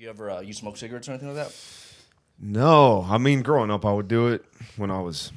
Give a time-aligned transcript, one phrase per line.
[0.00, 1.54] You ever uh, you smoke cigarettes or anything like that?
[2.40, 4.42] No, I mean, growing up, I would do it
[4.78, 5.30] when I was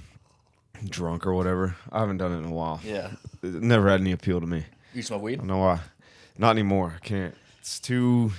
[0.88, 1.76] drunk or whatever.
[1.92, 2.80] I haven't done it in a while.
[2.82, 3.12] Yeah.
[3.42, 4.64] It never had any appeal to me.
[4.94, 5.34] You smoke weed?
[5.34, 5.82] I don't know why.
[6.38, 6.94] Not anymore.
[6.96, 7.36] I can't.
[7.60, 8.32] It's too.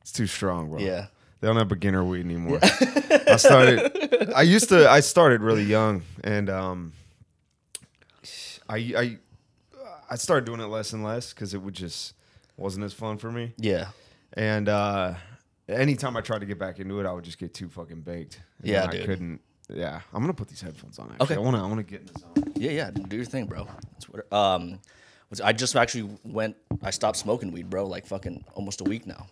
[0.00, 0.78] It's too strong, bro.
[0.78, 1.08] Yeah.
[1.42, 2.60] They don't have beginner weed anymore.
[2.62, 4.32] I started.
[4.34, 4.88] I used to.
[4.88, 6.94] I started really young, and um,
[8.66, 9.18] I I
[10.08, 12.14] I started doing it less and less because it would just
[12.56, 13.52] wasn't as fun for me.
[13.58, 13.88] Yeah.
[14.32, 15.14] And uh,
[15.70, 18.40] anytime I tried to get back into it, I would just get too fucking baked.
[18.58, 19.06] And Yeah, I dude.
[19.06, 19.40] couldn't.
[19.68, 21.10] Yeah, I'm gonna put these headphones on.
[21.12, 21.24] Actually.
[21.24, 21.34] Okay.
[21.36, 21.64] I wanna.
[21.64, 22.52] I wanna get in the zone.
[22.56, 22.90] Yeah, yeah.
[22.90, 23.68] Do your thing, bro.
[24.08, 24.80] What, um,
[25.44, 26.56] I just actually went.
[26.82, 27.86] I stopped smoking weed, bro.
[27.86, 29.26] Like fucking almost a week now.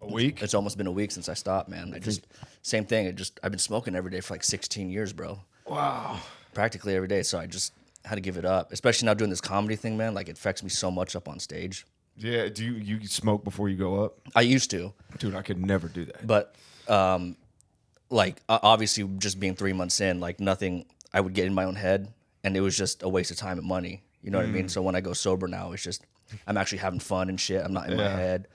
[0.00, 0.42] A week.
[0.42, 1.92] It's almost been a week since I stopped, man.
[1.94, 2.26] I just
[2.62, 3.08] same thing.
[3.08, 5.40] I just I've been smoking every day for like 16 years, bro.
[5.66, 6.20] Wow.
[6.54, 7.22] Practically every day.
[7.22, 7.74] So I just
[8.06, 8.72] had to give it up.
[8.72, 10.14] Especially now doing this comedy thing, man.
[10.14, 11.84] Like it affects me so much up on stage.
[12.18, 12.48] Yeah.
[12.48, 15.34] Do you you smoke before you go up, I used to, dude?
[15.34, 16.26] I could never do that.
[16.26, 16.54] but
[16.88, 17.36] um,
[18.10, 20.86] like o- obviously just being three months in, like nothing.
[21.12, 22.12] I would get in my own head,
[22.44, 24.02] and it was just a waste of time and money.
[24.22, 24.54] You know what I Mm.
[24.54, 24.68] mean?
[24.68, 26.02] So when I go sober now, it's just
[26.46, 27.64] I'm actually having fun and shit.
[27.64, 28.16] I'm not in my Yeah.
[28.16, 28.48] head.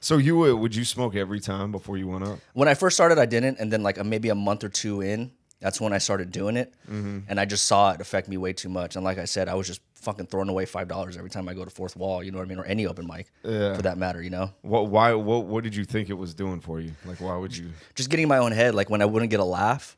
[0.00, 2.38] So you would would you smoke every time before you went up?
[2.54, 5.02] when I first started, I didn't, and then like a, maybe a month or two
[5.02, 7.20] in, that's when I started doing it, Mm-hmm.
[7.28, 8.96] and I just saw it affect me way too much.
[8.96, 11.54] And like I said, I was just fucking throwing away five dollars every time I
[11.54, 12.22] go to Fourth Wall.
[12.24, 13.74] You know what I mean, or any open mic, Yeah.
[13.76, 14.22] for that matter.
[14.22, 14.88] You know, What?
[14.88, 15.12] Why?
[15.14, 15.44] What?
[15.44, 16.92] What did you think it was doing for you?
[17.04, 17.70] Like, why would you?
[17.94, 18.74] just getting in my own head.
[18.74, 19.96] Like when I wouldn't get a laugh,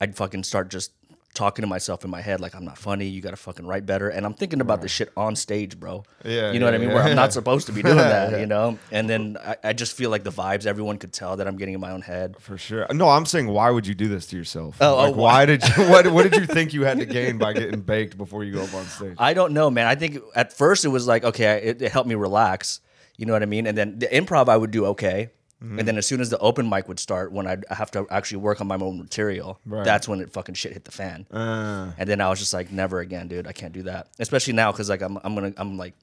[0.00, 0.92] I'd fucking start just
[1.32, 3.06] talking to myself in my head like I'm not funny.
[3.06, 4.08] You got to fucking write better.
[4.08, 6.04] And I'm thinking about this shit on stage, bro.
[6.24, 6.88] Yeah, you know what I mean.
[6.88, 7.14] yeah, Where I'm yeah.
[7.14, 8.40] not supposed to be doing that.
[8.40, 8.78] You know.
[8.90, 10.66] And then I, I just feel like the vibes.
[10.66, 12.36] Everyone could tell that I'm getting in my own head.
[12.40, 12.86] For sure.
[12.92, 14.76] No, I'm saying, why would you do this to yourself?
[14.80, 15.88] Oh, oh like, oh, why why- did you?
[15.88, 16.06] What?
[16.12, 18.74] What did you think you had to gain by getting baked before you go up
[18.74, 19.14] on stage?
[19.18, 19.86] I don't know, man.
[19.86, 22.80] I think at first it was like, okay, it, it helped me relax.
[23.16, 23.66] You know what I mean?
[23.66, 25.30] And then the improv I would do okay.
[25.62, 25.78] Mm-hmm.
[25.78, 28.38] And then as soon as the open mic would start, when I'd have to actually
[28.38, 29.84] work on my own material, Right.
[29.84, 31.26] that's when it fucking shit hit the fan.
[31.30, 33.46] Uh, And then I was just like, never again, dude.
[33.46, 34.08] I can't do that.
[34.18, 35.94] Especially now because like I'm I'm gonna I'm like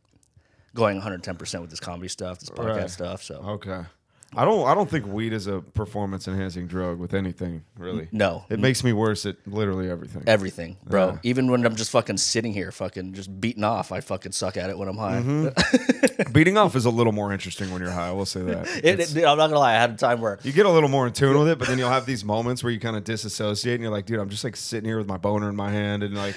[0.76, 2.90] going 110 percent with this comedy stuff, this podcast Right.
[2.92, 3.24] stuff.
[3.24, 3.82] So okay.
[4.36, 4.68] I don't.
[4.68, 8.10] I don't think weed is a performance enhancing drug with anything really.
[8.12, 10.24] no, It makes me worse at literally everything.
[10.28, 11.08] everything, bro.
[11.08, 11.18] Yeah.
[11.24, 14.70] Even when I'm just fucking sitting here, fucking just beating off, I fucking suck at
[14.70, 15.22] it when I'm high.
[15.22, 16.32] Mm-hmm.
[16.34, 18.10] Beating off is a little more interesting when you're high.
[18.10, 18.68] I will say that.
[18.84, 19.76] It, it- dude, I'm not gonna lie.
[19.76, 21.68] I had a time where you get a little more in tune with it, but
[21.70, 24.30] then you'll have these moments where you kind of disassociate and you're like, dude, I'm
[24.30, 26.36] just like sitting here with my boner in my hand and like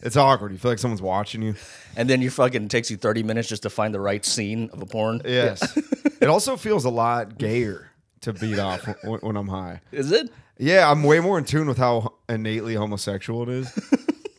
[0.00, 0.52] it's awkward.
[0.52, 1.54] You feel like someone's watching you.
[1.96, 4.82] and then you fucking takes you 30 minutes just to find the right scene of
[4.82, 5.22] a porn.
[5.24, 5.76] Yes.
[6.20, 7.90] it also feels a lot gayer
[8.22, 9.80] to beat off when, when I'm high.
[9.92, 10.30] Is it?
[10.58, 13.78] Yeah, I'm way more in tune with how innately homosexual it is.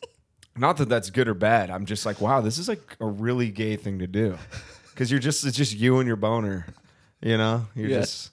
[0.57, 1.69] Not that that's good or bad.
[1.69, 4.37] I'm just like, wow, this is like a really gay thing to do.
[4.89, 6.65] Because you're just, it's just you and your boner.
[7.21, 7.65] You know?
[7.75, 7.99] You're Yeah.
[8.01, 8.31] just,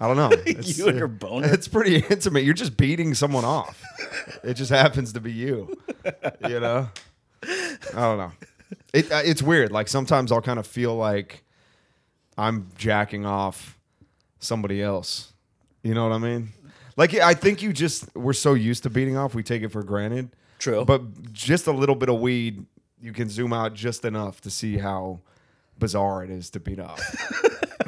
[0.00, 0.30] I don't know.
[0.46, 1.52] It's- You and your boner?
[1.52, 2.44] It's pretty intimate.
[2.44, 3.82] You're just beating someone off.
[4.42, 5.76] it just happens to be you.
[6.48, 6.88] You know?
[7.44, 8.32] I don't know.
[8.92, 9.70] It, uh, it's weird.
[9.72, 11.42] Like sometimes I'll kind of feel like
[12.38, 13.78] I'm jacking off
[14.38, 15.32] somebody else.
[15.82, 16.50] You know what I mean?
[16.96, 19.82] Like I think you just we're so used to beating off, we take it for
[19.82, 20.30] granted.
[20.58, 20.84] True.
[20.84, 22.64] But just a little bit of weed,
[23.00, 25.20] you can zoom out just enough to see how
[25.82, 27.00] bizarre it is to beat off.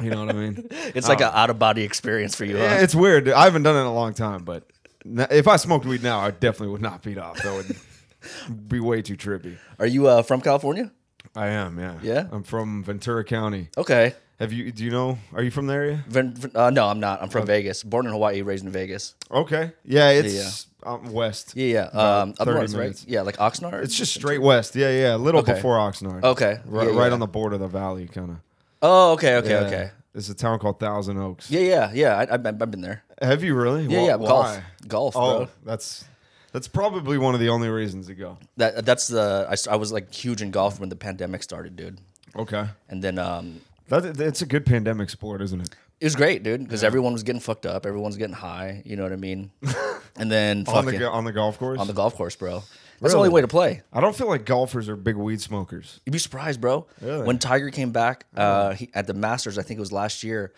[0.03, 0.67] you know what I mean?
[0.93, 2.57] It's like an out of body experience for you.
[2.57, 3.29] Yeah, it's weird.
[3.29, 4.63] I haven't done it in a long time, but
[5.05, 7.41] n- if I smoked weed now, I definitely would not beat off.
[7.41, 9.57] That would be way too trippy.
[9.79, 10.91] Are you uh, from California?
[11.35, 11.95] I am, yeah.
[12.03, 12.27] Yeah?
[12.31, 13.69] I'm from Ventura County.
[13.77, 14.13] Okay.
[14.39, 14.71] Have you?
[14.71, 15.17] Do you know?
[15.33, 16.03] Are you from the area?
[16.07, 17.21] Ven- uh, no, I'm not.
[17.21, 17.83] I'm from Vegas.
[17.83, 19.15] Born in Hawaii, raised in Vegas.
[19.31, 19.71] Okay.
[19.85, 21.53] Yeah, it's um, west.
[21.55, 21.99] Yeah, yeah.
[22.21, 23.05] Um, up 30 north, right?
[23.07, 23.83] Yeah, like Oxnard.
[23.83, 24.75] It's just straight west.
[24.75, 25.15] Yeah, yeah.
[25.15, 25.53] A little Okay.
[25.53, 26.23] before Oxnard.
[26.23, 26.59] Okay.
[26.65, 27.13] Right, Yeah, right yeah.
[27.13, 28.37] on the border of the valley, kind of.
[28.81, 29.91] Oh, okay, okay, okay.
[30.13, 31.49] It's a town called Thousand Oaks.
[31.49, 32.15] Yeah, yeah, yeah.
[32.17, 33.03] I, I've, I've been there.
[33.21, 33.85] Have you really?
[33.85, 34.17] Yeah, Wh- yeah.
[34.17, 34.63] Golf, why?
[34.87, 35.47] golf, Oh, bro.
[35.63, 36.03] that's
[36.51, 38.37] that's probably one of the only reasons to go.
[38.57, 41.75] That that's the I, s- I was like huge in golf when the pandemic started,
[41.77, 41.99] dude.
[42.35, 42.65] Okay.
[42.89, 45.69] And then um, That, it's a good pandemic sport, isn't it?
[45.99, 48.81] it was great, dude, because everyone was getting fucked up, everyone's getting high.
[48.85, 49.51] You know what I mean?
[50.17, 51.77] And then On the on the golf course.
[51.79, 52.63] on the golf course, bro.
[53.01, 53.81] That's the only way to play.
[53.91, 55.99] I don't feel like golfers are big weed smokers.
[56.05, 56.87] You'd be surprised, bro.
[57.01, 57.25] Really?
[57.25, 60.53] When Tiger came back uh, he, at the Masters, I think it was last year.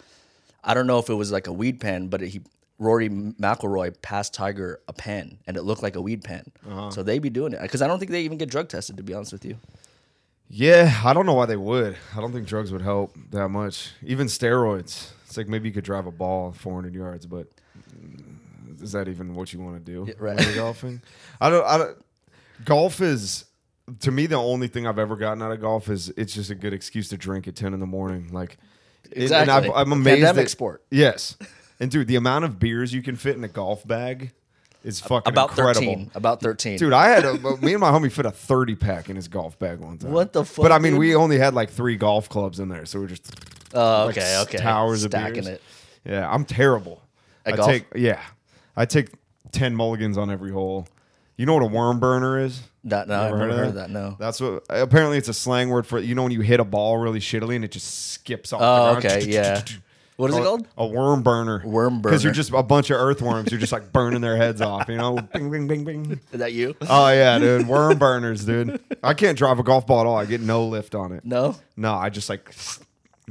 [0.63, 2.41] I don't know if it was like a weed pen, but he
[2.77, 6.51] Rory McIlroy passed Tiger a pen, and it looked like a weed pen.
[6.69, 6.91] Uh-huh.
[6.91, 8.97] So they be doing it because I don't think they even get drug tested.
[8.97, 9.57] To be honest with you,
[10.49, 11.97] Yeah, I don't know why they would.
[12.15, 13.91] I don't think drugs would help that much.
[14.03, 15.11] Even steroids.
[15.25, 17.47] It's like maybe you could drive a ball 400 yards, but
[18.81, 20.05] is that even what you want to do?
[20.07, 20.55] Yeah, right.
[20.55, 21.01] golfing.
[21.41, 21.65] I don't.
[21.65, 21.97] I don't.
[22.63, 23.45] Golf is
[23.99, 26.55] to me the only thing I've ever gotten out of golf is it's just a
[26.55, 28.29] good excuse to drink at 10 in the morning.
[28.31, 28.57] Like
[29.11, 29.41] Exactly.
[29.41, 30.83] And I've, I'm amazed Pandemic that- sport.
[30.91, 31.37] Yes,
[31.79, 34.31] and dude, the amount of beers you can fit in a golf bag
[34.87, 35.81] is fucking About incredible.
[35.85, 36.11] thirteen.
[36.15, 36.77] About thirteen.
[36.77, 39.59] Dude, I had a me and my homie fit a thirty pack in his golf
[39.59, 40.11] bag one time.
[40.11, 40.99] What the fuck But I mean, dude?
[40.99, 43.31] we only had like three golf clubs in there, so we're just
[43.73, 44.39] Oh, like, okay.
[44.43, 44.57] Okay.
[44.57, 45.47] towers of Stacking beers.
[45.47, 45.61] it.
[46.05, 46.27] yeah.
[46.31, 47.01] I'm terrible.
[47.45, 47.69] At I golf?
[47.69, 48.21] take yeah,
[48.75, 49.09] I take
[49.51, 50.87] ten mulligans on every hole.
[51.35, 52.61] You know what a worm burner is?
[52.85, 53.89] That, no, I've Never heard heard of of that.
[53.91, 54.15] No.
[54.17, 56.97] That's what apparently it's a slang word for you know when you hit a ball
[56.97, 58.61] really shittily and it just skips off.
[58.63, 59.23] Oh, okay.
[59.27, 59.61] Yeah.
[60.17, 60.67] What is it called?
[60.77, 61.61] A worm burner.
[61.63, 62.11] Worm burner.
[62.11, 63.51] Because you're just a bunch of earthworms.
[63.51, 64.89] You're just like burning their heads off.
[64.89, 66.19] You know, bing, bing, bing, bing.
[66.31, 66.75] Is that you?
[66.81, 67.67] Oh yeah, dude.
[67.67, 68.79] Worm burners, dude.
[69.03, 70.17] I can't drive a golf ball at all.
[70.17, 71.23] I get no lift on it.
[71.23, 71.55] No.
[71.75, 72.51] No, I just like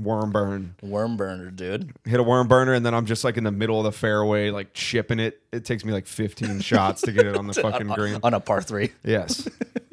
[0.00, 0.76] worm burn.
[0.80, 1.92] Worm burner, dude.
[2.04, 4.50] Hit a worm burner, and then I'm just like in the middle of the fairway,
[4.50, 5.42] like chipping it.
[5.52, 8.20] It takes me like 15 shots to get it on the fucking green.
[8.22, 8.92] On a par three.
[9.02, 9.48] Yes,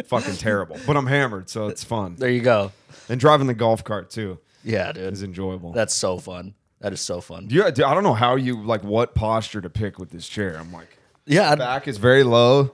[0.06, 0.78] fucking terrible.
[0.86, 2.18] But I'm hammered, so it's fun.
[2.20, 2.72] There you go.
[3.10, 5.12] And driving the golf cart too Yeah, dude.
[5.12, 5.72] is enjoyable.
[5.72, 6.54] That's so fun.
[6.84, 7.48] That is so fun.
[7.50, 10.58] Yeah, you, I don't know how you like what posture to pick with this chair.
[10.60, 10.90] I'm like,
[11.26, 12.70] Yeah, I, back is very low.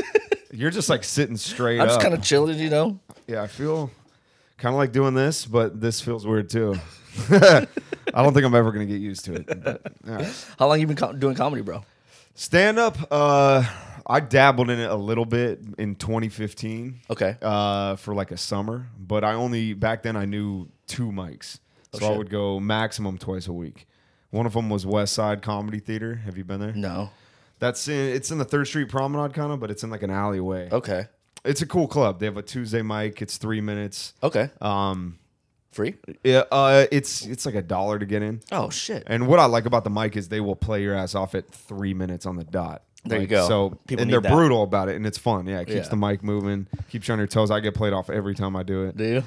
[0.52, 2.98] You're just like sitting straight I'm just kind of chilling, you know.
[3.28, 3.90] yeah, I feel
[4.58, 6.74] kind of like doing this, but this feels weird too.
[7.30, 7.66] I
[8.14, 9.46] don't think I'm ever gonna get used to it.
[9.46, 10.46] But, right.
[10.58, 11.84] How long you been co- doing comedy, bro?
[12.34, 13.62] Stand up, uh,
[14.06, 17.36] I dabbled in it a little bit in 2015 Okay.
[17.42, 21.58] uh, for like a summer, but I only back then I knew two mics,
[21.92, 23.86] so I would go maximum twice a week.
[24.30, 26.16] One of them was West Side Comedy Theater.
[26.24, 26.72] Have you been there?
[26.72, 27.10] No.
[27.58, 30.10] That's in it's in the Third Street Promenade kind of, but it's in like an
[30.10, 30.68] alleyway.
[30.70, 31.06] Okay.
[31.44, 32.20] It's a cool club.
[32.20, 33.20] They have a Tuesday mic.
[33.22, 34.14] It's three minutes.
[34.22, 34.50] Okay.
[34.60, 35.18] Um,
[35.72, 35.94] Free?
[36.24, 38.40] yeah, uh, it's it's like a dollar to get in.
[38.50, 39.04] Oh shit.
[39.06, 41.48] And what I like about the mic is they will play your ass off at
[41.48, 42.82] three minutes on the dot.
[43.04, 43.46] There you go.
[43.48, 44.32] So People and they're that.
[44.32, 45.46] brutal about it, and it's fun.
[45.46, 45.88] Yeah, it keeps Yeah.
[45.90, 47.50] the mic moving, keeps you on your toes.
[47.50, 48.96] I get played off every time I do it.
[48.96, 49.22] Do you?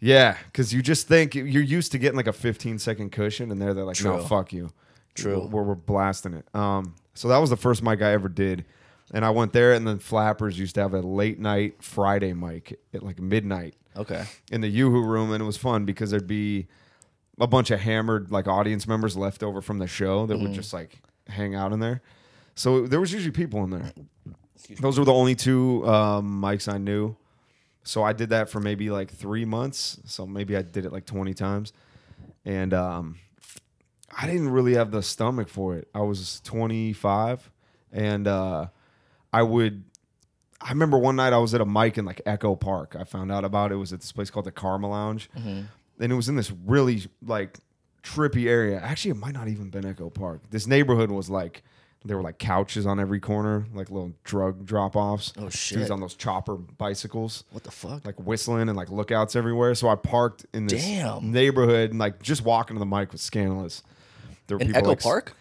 [0.00, 3.60] Yeah, because you just think you're used to getting like a 15 second cushion, and
[3.60, 4.70] they're they're like, no, fuck you.
[5.14, 5.46] True.
[5.46, 6.46] We're, we're blasting it.
[6.54, 8.64] Um, so that was the first mic I ever did,
[9.12, 12.78] and I went there, and then Flappers used to have a late night Friday mic
[12.92, 14.24] at like midnight Okay.
[14.50, 16.66] in the Yoo-Hoo room, and it was fun because there'd be
[17.40, 20.72] a bunch of hammered like audience members left over from the show that would just
[20.72, 20.98] like
[21.28, 22.02] hang out in there.
[22.56, 23.92] So there was usually people in there.
[24.80, 27.16] Those were the only two um, mics I knew.
[27.84, 30.00] So I did that for maybe like three months.
[30.06, 31.72] So maybe I did it like twenty times,
[32.44, 33.18] and um,
[34.16, 35.88] I didn't really have the stomach for it.
[35.94, 37.50] I was twenty five,
[37.92, 38.66] and uh,
[39.32, 39.84] I would
[40.60, 42.96] I remember one night I was at a mic in like Echo Park.
[42.98, 43.74] I found out about it.
[43.74, 45.28] It was at this place called the Karma Lounge,
[46.00, 47.58] and it was in this really like
[48.02, 48.80] trippy area.
[48.80, 50.40] Actually, it might not even been Echo Park.
[50.50, 51.62] This neighborhood was like
[52.04, 55.32] there were like couches on every corner, like little drug drop offs.
[55.38, 55.90] Oh, Dudes shit.
[55.90, 58.04] on those chopper bicycles, What the fuck?
[58.04, 59.74] like whistling and like lookouts everywhere.
[59.74, 61.32] So I parked in this Damn.
[61.32, 63.82] neighborhood and like just walking to the mic was scandalous.
[64.46, 65.32] There were In people, Echo like, Park?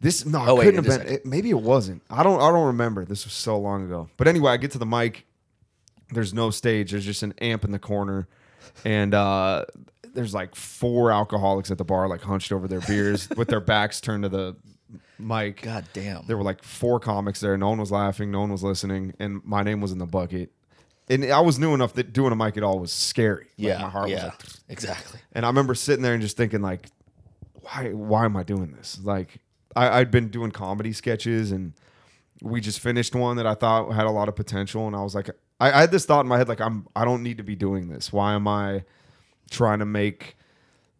[0.00, 1.12] this no, Oh, it wait, couldn't have been.
[1.14, 2.02] It, maybe it wasn't.
[2.08, 2.40] I don't.
[2.40, 3.04] I don't remember.
[3.04, 4.08] This was so long ago.
[4.16, 5.26] But anyway, I get to the mic.
[6.12, 6.92] There's no stage.
[6.92, 8.28] There's just an amp in the corner,
[8.84, 9.64] and uh,
[10.14, 14.00] there's like four alcoholics at the bar, like hunched over their beers with their backs
[14.00, 14.54] turned to the
[15.18, 15.62] mic.
[15.62, 16.26] God damn.
[16.26, 17.56] There were like four comics there.
[17.56, 18.30] No one was laughing.
[18.30, 20.52] No one was listening, and my name was in the bucket.
[21.08, 23.46] And I was new enough that doing a mic at all was scary.
[23.58, 23.82] Like, yeah.
[23.82, 24.14] my heart yeah.
[24.16, 25.20] was like, exactly.
[25.32, 26.86] and I remember sitting there and just thinking, like,
[27.54, 28.98] why why am I doing this?
[29.02, 29.38] Like,
[29.74, 31.74] I, I'd been doing comedy sketches and
[32.42, 34.86] we just finished one that I thought had a lot of potential.
[34.86, 35.30] And I was like,
[35.60, 37.54] I, I had this thought in my head, like, I'm I don't need to be
[37.56, 38.12] doing this.
[38.12, 38.84] Why am I
[39.50, 40.36] trying to make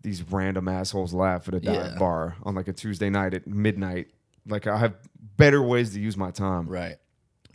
[0.07, 1.99] these random assholes laugh at a dive Yeah.
[1.99, 4.07] bar on like a Tuesday night at midnight?
[4.47, 4.95] Like I have
[5.37, 6.69] better ways to use my time.
[6.69, 6.95] Right.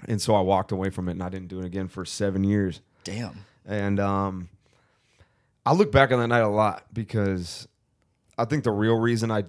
[0.08, 2.44] And so I walked away from it and I didn't do it again for seven
[2.44, 2.82] years.
[3.06, 3.46] Damn.
[3.66, 4.50] And um,
[5.66, 7.70] I look back on that night a lot because
[8.38, 9.44] I think the real reason I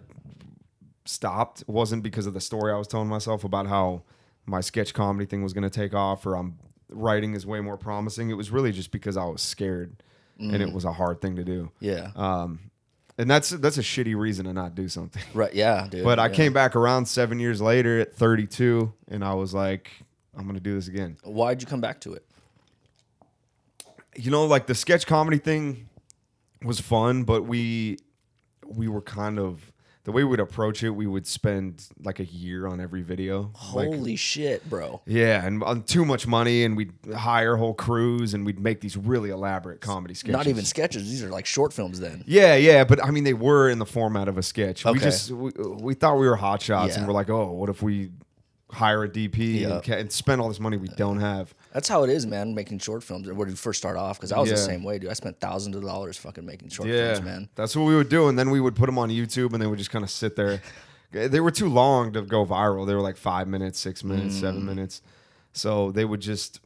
[1.04, 4.02] stopped wasn't because of the story I was telling myself about how
[4.46, 6.58] my sketch comedy thing was going to take off or I'm
[6.90, 8.30] writing is way more promising.
[8.30, 10.02] It was really just because I was scared
[10.38, 11.70] and it was a hard thing to do.
[11.80, 12.10] Yeah.
[12.16, 12.70] Um,
[13.18, 15.22] and that's that's a shitty reason to not do something.
[15.34, 15.54] right.
[15.54, 16.04] Yeah, dude.
[16.04, 16.34] But I yeah.
[16.34, 19.90] came back around seven years later at 32, and I was like,
[20.36, 21.16] I'm gonna do this again.
[21.24, 22.24] Why'd you come back to it?
[24.16, 25.88] you know, like the sketch comedy thing
[26.62, 27.98] was fun, but we
[28.66, 29.71] we were kind of
[30.04, 30.90] the way we'd approach it.
[30.90, 33.52] We would spend like a year on every video.
[33.72, 35.00] Like, Holy shit, bro.
[35.06, 38.96] yeah, and on too much money, and we'd hire whole crews, and we'd make these
[38.96, 40.32] really elaborate comedy sketches.
[40.32, 41.08] Not even sketches.
[41.08, 42.24] These are like short films then.
[42.26, 44.84] Yeah, yeah, but I mean, they were in the format of a sketch.
[44.84, 45.00] We Okay.
[45.00, 48.10] just we, we thought we were hot shots, and we're like, oh, what if we
[48.70, 49.74] hire a DP Yeah.
[49.74, 51.54] and, ca- and spend all this money we don't have.
[51.72, 52.54] That's how it is, man.
[52.54, 53.26] Making short films.
[53.30, 55.10] When you first start off, because I was the same way, dude.
[55.10, 57.48] I spent thousands of dollars fucking making short Yeah, films, man.
[57.54, 59.66] that's what we would do, and then we would put them on YouTube, and they
[59.66, 60.60] would just kind of sit there.
[61.14, 62.86] They were too long to go viral.
[62.86, 64.40] They were like five minutes, six minutes, Mm.
[64.40, 65.02] seven minutes,
[65.52, 66.60] so they would just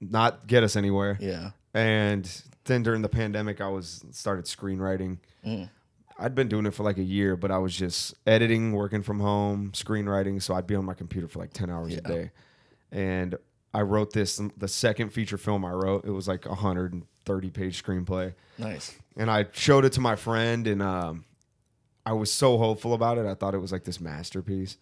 [0.00, 1.18] not get us anywhere.
[1.20, 1.50] Yeah.
[1.74, 2.24] And
[2.64, 5.18] then during the pandemic, I was started screenwriting.
[5.46, 5.68] Mm.
[6.18, 9.20] I'd been doing it for like a year, but I was just editing, working from
[9.20, 10.40] home, screenwriting.
[10.40, 12.30] So I'd be on my computer for like ten hours a day,
[12.90, 13.34] and
[13.74, 14.40] I wrote this.
[14.56, 18.34] The second feature film I wrote, it was like a hundred and thirty page screenplay,
[18.58, 18.94] Nice.
[19.16, 21.24] and I showed it to my friend, and um,
[22.04, 23.26] I was so hopeful about it.
[23.26, 24.76] I thought it was like this masterpiece.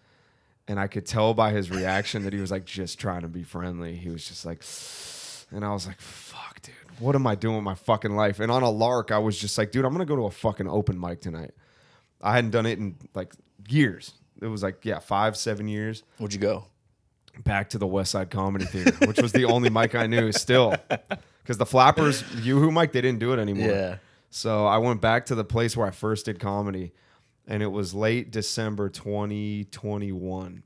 [0.69, 3.43] And I could tell by his reaction that he was like just trying to be
[3.43, 3.97] friendly.
[3.97, 4.63] He was just like,
[5.51, 8.39] and I was like, fuck, dude, what am I doing with my fucking life?
[8.39, 10.69] And on a lark, I was just like, dude, I'm gonna go to a fucking
[10.69, 11.51] open mic tonight.
[12.23, 13.33] I hadn't done it in like
[13.69, 14.13] years.
[14.41, 16.05] It was like, yeah, five, seven years.
[16.19, 16.67] Where'd you go?
[17.45, 20.75] Back to the West Side Comedy Theater, which was the only mic I knew still.
[21.43, 23.71] Because the Flappers, Yoo-Hoo mic, they didn't do it anymore.
[23.71, 23.97] Yeah.
[24.29, 26.93] So I went back to the place where I first did comedy,
[27.49, 30.63] and it was late December 2021.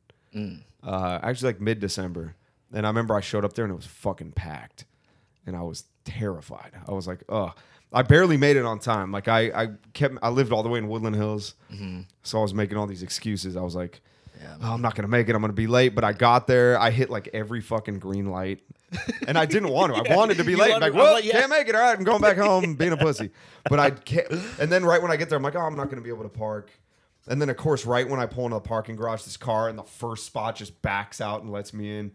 [0.83, 2.35] Uh, actually, like mid December.
[2.73, 4.85] And I remember I showed up there and it was fucking packed,
[5.47, 6.73] and I was terrified.
[6.87, 7.57] I was like, ugh.
[7.93, 9.12] I barely made it on time.
[9.12, 11.54] Like I, I kept, I lived all the way in Woodland Hills,
[12.25, 13.57] so I was making all these excuses.
[13.57, 14.00] I was like,
[14.41, 14.57] Yeah.
[14.62, 15.35] oh, I'm not gonna make it.
[15.35, 15.95] I'm gonna be late.
[15.95, 16.79] But I got there.
[16.79, 18.61] I hit like every fucking green light,
[19.29, 20.11] and I didn't want to.
[20.11, 20.71] I wanted to be You late.
[20.71, 21.33] wanted- like, well, like, yeah.
[21.41, 21.75] can't make it.
[21.75, 23.31] All right, I'm going back home, being a pussy.
[23.69, 24.26] But I can't.
[24.59, 26.25] And then right when I get there, I'm like, oh, I'm not gonna be able
[26.25, 26.71] to park.
[27.26, 29.76] And then of course, right when I pull into the parking garage, this car in
[29.76, 32.12] the first spot just backs out and lets me in.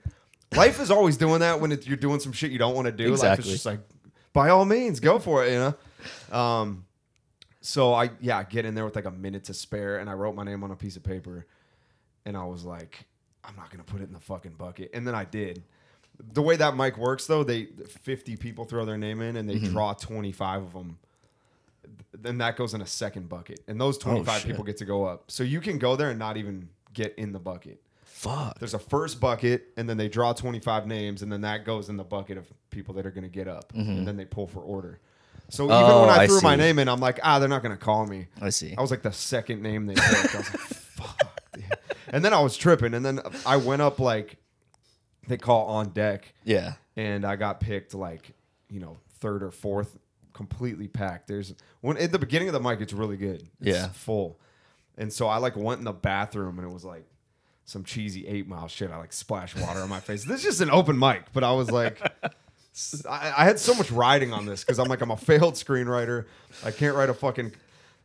[0.55, 2.91] Life is always doing that when it, you're doing some shit you don't want to
[2.91, 3.05] do.
[3.05, 3.47] Life Exactly.
[3.49, 3.79] is just like,
[4.33, 5.53] by all means, go for it.
[5.53, 5.73] You
[6.31, 6.38] know.
[6.38, 6.85] Um,
[7.61, 10.13] so I yeah, I get in there with like a minute to spare, and I
[10.13, 11.45] wrote my name on a piece of paper,
[12.25, 13.05] and I was like,
[13.43, 15.63] I'm not gonna put it in the fucking bucket, and then I did.
[16.33, 19.57] The way that mic works, though, they 50 people throw their name in, and they
[19.57, 20.97] draw 25 of them.
[22.11, 24.47] Then that goes in a second bucket, and those 25 shit.
[24.47, 25.31] people get to go up.
[25.31, 27.81] So you can go there and not even get in the bucket.
[28.03, 28.59] Fuck.
[28.59, 31.95] There's a first bucket, and then they draw 25 names, and then that goes in
[31.95, 34.59] the bucket of people that are going to get up, and then they pull for
[34.59, 34.99] order.
[35.47, 37.63] So even Oh, when I I threw my name in, I'm like, ah, they're not
[37.63, 38.27] going to call me.
[38.41, 38.75] I see.
[38.77, 40.35] I was like the second name they picked.
[40.35, 41.28] I was like, fuck.
[42.11, 44.37] And then I was tripping, and then I went up like
[45.27, 46.73] they call on deck, Yeah.
[46.97, 48.31] and I got picked like
[48.69, 49.97] you know third or fourth,
[50.33, 51.27] completely packed.
[51.27, 53.47] There's when at the beginning of the mic, it's really good.
[53.61, 53.89] It's Yeah.
[53.89, 54.39] full,
[54.97, 57.05] and so I like went in the bathroom, and it was like
[57.65, 58.89] some cheesy eight mile shit.
[58.91, 60.23] I like splashed water on my face.
[60.25, 62.01] This is just an open mic, but I was like.
[63.09, 66.25] I, I had so much riding on this because I'm like I'm a failed screenwriter.
[66.63, 67.51] I can't write a fucking.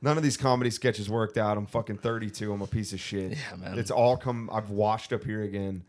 [0.04, 1.56] None of these comedy sketches worked out.
[1.56, 2.52] I'm fucking 32.
[2.52, 3.30] I'm a piece of shit.
[3.32, 3.78] Yeah, man.
[3.78, 4.50] It's all come.
[4.52, 5.82] I've washed up here again,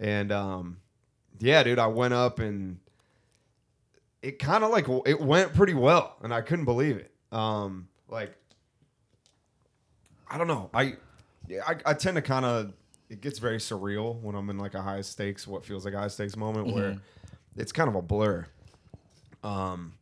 [0.00, 0.78] and um,
[1.38, 1.78] yeah, dude.
[1.78, 2.80] I went up and
[4.20, 7.12] it kind of like it went pretty well, and I couldn't believe it.
[7.30, 8.36] Um, like
[10.28, 10.68] I don't know.
[10.74, 10.96] I
[11.46, 12.72] yeah, I, I tend to kind of
[13.10, 16.00] it gets very surreal when I'm in like a high stakes, what feels like a
[16.00, 16.98] high stakes moment where
[17.56, 18.44] it's kind of a blur.
[19.44, 19.92] Um,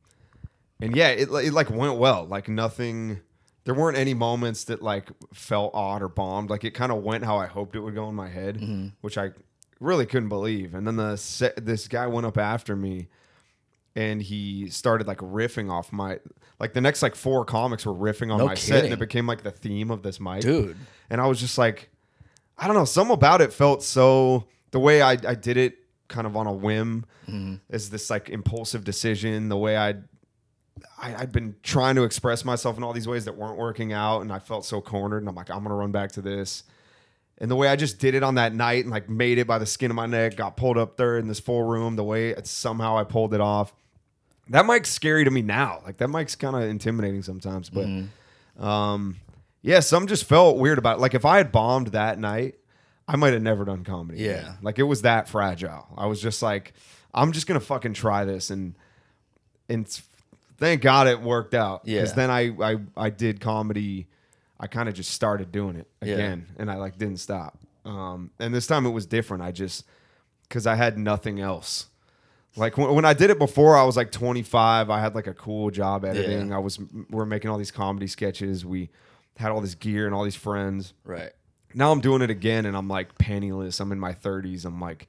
[0.80, 2.24] and yeah, it it like went well.
[2.24, 3.20] Like nothing.
[3.64, 6.50] There weren't any moments that like felt odd or bombed.
[6.50, 8.88] Like it kind of went how I hoped it would go in my head, mm-hmm.
[9.00, 9.30] which I
[9.80, 10.74] really couldn't believe.
[10.74, 13.08] And then the se- this guy went up after me,
[13.94, 16.18] and he started like riffing off my
[16.58, 19.26] like the next like four comics were riffing on No my set, and it became
[19.26, 20.76] like the theme of this mic, Dude.
[21.08, 21.90] And I was just like,
[22.56, 25.76] I don't know, some about it felt so the way I I did it
[26.08, 27.54] kind of on a whim mm-hmm.
[27.70, 29.48] is this like impulsive decision.
[29.48, 30.04] The way I'd
[30.98, 34.20] I, I'd been trying to express myself in all these ways that weren't working out,
[34.20, 35.18] and I felt so cornered.
[35.18, 36.62] And I'm like, I'm gonna run back to this.
[37.38, 39.58] And the way I just did it on that night and like made it by
[39.58, 42.30] the skin of my neck, got pulled up there in this full room, the way
[42.30, 43.72] it's somehow I pulled it off.
[44.48, 45.80] That mic's scary to me now.
[45.86, 47.70] Like that mic's kind of intimidating sometimes.
[47.70, 47.86] But
[48.62, 49.16] um
[49.62, 51.00] yeah, some just felt weird about it.
[51.00, 52.56] Like if I had bombed that night,
[53.08, 54.20] I might have never done comedy.
[54.20, 54.30] Yeah.
[54.30, 54.58] again.
[54.62, 55.86] Like it was that fragile.
[55.96, 56.74] I was just like,
[57.14, 58.74] I'm just gonna fucking try this and
[59.68, 59.86] and
[60.60, 61.82] thank God it worked out.
[61.84, 62.00] Yeah.
[62.00, 64.06] Because then I, I I did comedy.
[64.60, 66.14] I kind of just started doing it Yeah.
[66.14, 67.58] again, and I like didn't stop.
[67.84, 69.42] Um, and this time it was different.
[69.42, 69.84] I just
[70.48, 71.86] because I had nothing else.
[72.56, 74.90] Like when, when I did it before, I was like 25.
[74.90, 76.48] I had like a cool job editing.
[76.50, 76.56] Yeah.
[76.56, 78.64] I was we we're making all these comedy sketches.
[78.66, 78.90] We
[79.38, 80.92] had all this gear and all these friends.
[81.04, 81.32] Right.
[81.72, 83.78] Now I'm doing it again, and I'm like penniless.
[83.80, 84.64] I'm in my 30s.
[84.64, 85.08] I'm like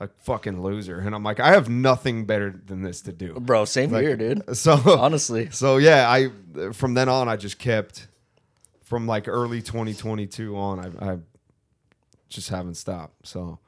[0.00, 3.34] a fucking loser, and I'm like I have nothing better than this to do.
[3.34, 4.56] Bro, same Like, here, dude.
[4.56, 5.48] So Honestly.
[5.52, 8.08] so yeah, I from then on I just kept
[8.82, 10.80] from like early 2022 on.
[10.80, 11.18] I, I
[12.28, 13.26] just haven't stopped.
[13.26, 13.58] So,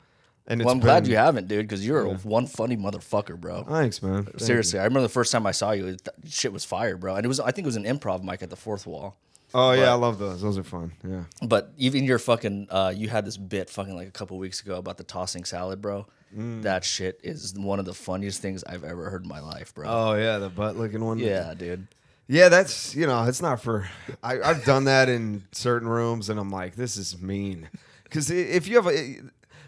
[0.47, 3.65] and it's Well, I'm glad you haven't, dude, because you're a one funny motherfucker, bro.
[3.65, 4.25] Thanks, man.
[4.25, 4.47] Thank you.
[4.47, 7.17] Seriously, I remember the first time I saw you, it- shit was fire, bro.
[7.17, 9.17] And it was, I think it was an improv mic at the fourth wall.
[9.55, 10.41] Oh yeah, I love those.
[10.41, 10.93] Those are fun.
[11.07, 11.25] Yeah.
[11.47, 14.77] But even your fucking, uh, you had this bit fucking like a couple weeks ago
[14.77, 16.07] about the tossing salad, bro.
[16.37, 16.63] Mm.
[16.63, 19.89] That shit is one of the funniest things I've ever heard in my life, bro.
[19.89, 21.19] Oh yeah, the butt looking one.
[21.19, 21.89] yeah, dude.
[22.29, 23.89] Yeah, that's you know, it's not for.
[24.23, 27.69] I, I've done that in certain rooms, and I'm like, this is mean.
[28.05, 29.17] Because if you have a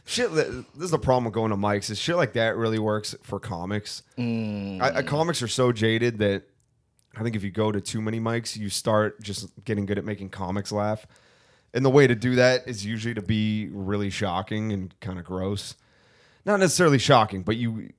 [0.04, 1.90] shit, this is the problem with going to mics.
[1.90, 4.02] Is shit like that really works for comics?
[4.18, 6.44] I, I, comics are so jaded that
[7.16, 10.04] I think if you go to too many mics, you start just getting good at
[10.04, 11.06] making comics laugh.
[11.72, 15.24] And the way to do that is usually to be really shocking and kind of
[15.24, 15.74] gross.
[16.44, 17.90] Not necessarily shocking, but you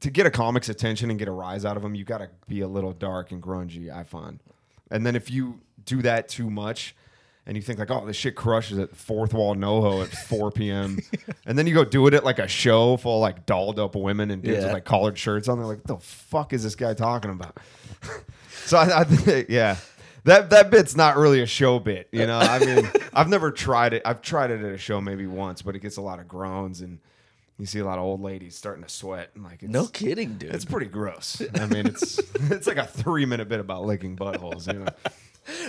[0.00, 2.28] to get a comic's attention and get a rise out of them, you got to
[2.48, 3.94] be a little dark and grungy.
[3.94, 4.40] I find,
[4.90, 6.94] and then if you do that too much,
[7.46, 10.98] and you think like, oh, this shit crushes at fourth wall NoHo at 4 p.m.,
[11.44, 13.94] and then you go do it at like a show full of like dolled up
[13.94, 14.64] women and dudes Yeah.
[14.64, 15.58] with like collared shirts on.
[15.58, 17.58] They're like, what the fuck is this guy talking about?
[18.64, 19.76] so I, I think, yeah.
[20.24, 22.38] That, that bit's not really a show bit, you know.
[22.38, 24.00] I mean, I've never tried it.
[24.06, 26.80] I've tried it at a show maybe once, but it gets a lot of groans
[26.80, 26.98] and
[27.58, 29.30] you see a lot of old ladies starting to sweat.
[29.34, 30.54] And like, it's, No kidding, dude.
[30.54, 31.40] it's pretty gross.
[31.54, 32.18] I mean, it's
[32.50, 34.86] it's like a three minute bit about licking buttholes, you know.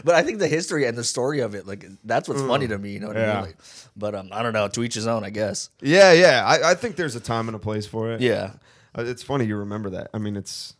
[0.05, 2.77] But I think the history and the story of it, like that's what's funny to
[2.77, 2.91] me.
[2.91, 3.27] You know what I Mm.
[3.27, 3.33] Yeah.
[3.35, 3.43] mean?
[3.47, 3.57] Like,
[3.97, 4.69] but um, I don't know.
[4.69, 5.69] To each his own, I guess.
[5.81, 6.45] Yeah, yeah.
[6.45, 8.21] I, I think there's a time and a place for it.
[8.21, 8.53] Yeah.
[8.97, 10.09] Uh, It's funny you remember that.
[10.13, 10.75] I mean, it's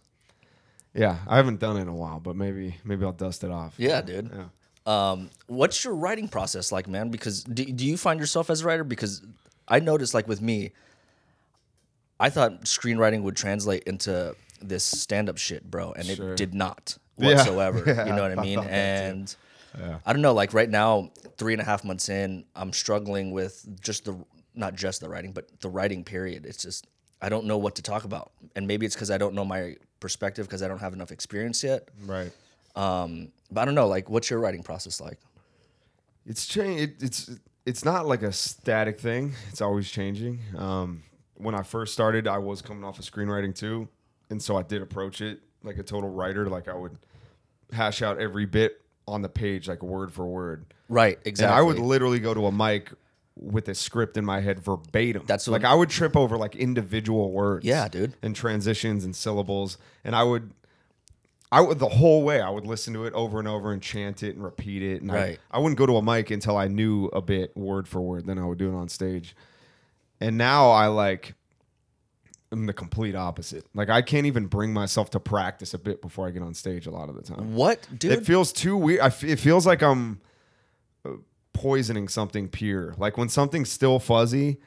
[0.93, 1.17] yeah.
[1.27, 3.73] I haven't done it in a while, but maybe maybe I'll dust it off.
[3.77, 4.31] Yeah, dude.
[4.33, 5.11] Yeah.
[5.11, 7.09] Um, what's your writing process like, man?
[7.09, 8.85] Because do, do you find yourself as a writer?
[8.85, 9.21] Because
[9.67, 10.71] I noticed, like with me,
[12.19, 16.31] I thought screenwriting would translate into this stand-up shit, bro, and Sure.
[16.31, 17.35] it did not Yeah.
[17.35, 17.83] whatsoever.
[17.87, 18.55] Yeah, you know what I I mean?
[18.59, 19.15] thought that too.
[19.17, 19.35] And
[20.05, 20.33] I don't know.
[20.33, 24.15] Like right now, three and a half months in, I'm struggling with just the
[24.53, 26.45] not just the writing, but the writing period.
[26.45, 26.87] It's just
[27.21, 29.75] I don't know what to talk about, and maybe it's because I don't know my
[29.99, 31.89] perspective because I don't have enough experience yet.
[32.05, 32.31] Right.
[32.75, 33.87] Um, but I don't know.
[33.87, 35.17] Like, what's your writing process like?
[36.25, 36.79] It's change.
[36.81, 37.29] It, it's
[37.65, 39.33] it's not like a static thing.
[39.49, 40.39] It's always changing.
[40.57, 41.03] Um,
[41.35, 43.87] when I first started, I was coming off of screenwriting too,
[44.29, 46.47] and so I did approach it like a total writer.
[46.47, 46.97] Like I would
[47.71, 50.65] hash out every bit on the page, like word for word.
[50.89, 51.19] Right.
[51.25, 51.45] Exactly.
[51.51, 52.91] And I would literally go to a mic
[53.37, 55.23] with a script in my head verbatim.
[55.27, 57.65] That's like I would trip over like individual words.
[57.65, 58.13] Yeah, dude.
[58.21, 60.51] And transitions and syllables, and I would.
[61.51, 62.41] I would the whole way.
[62.41, 65.01] I would listen to it over and over and chant it and repeat it.
[65.01, 65.39] And Right.
[65.51, 68.25] I, I wouldn't go to a mic until I knew a bit word for word.
[68.25, 69.35] Then I would do it on stage.
[70.25, 71.35] And now I like
[72.51, 73.65] am the complete opposite.
[73.75, 76.87] Like I can't even bring myself to practice a bit before I get on stage.
[76.87, 78.11] A lot of the time, What, dude?
[78.11, 79.01] it feels too weird.
[79.01, 80.19] I f- it feels like I'm
[81.05, 81.11] uh,
[81.53, 82.95] poisoning something pure.
[82.97, 84.57] Like when something's still fuzzy,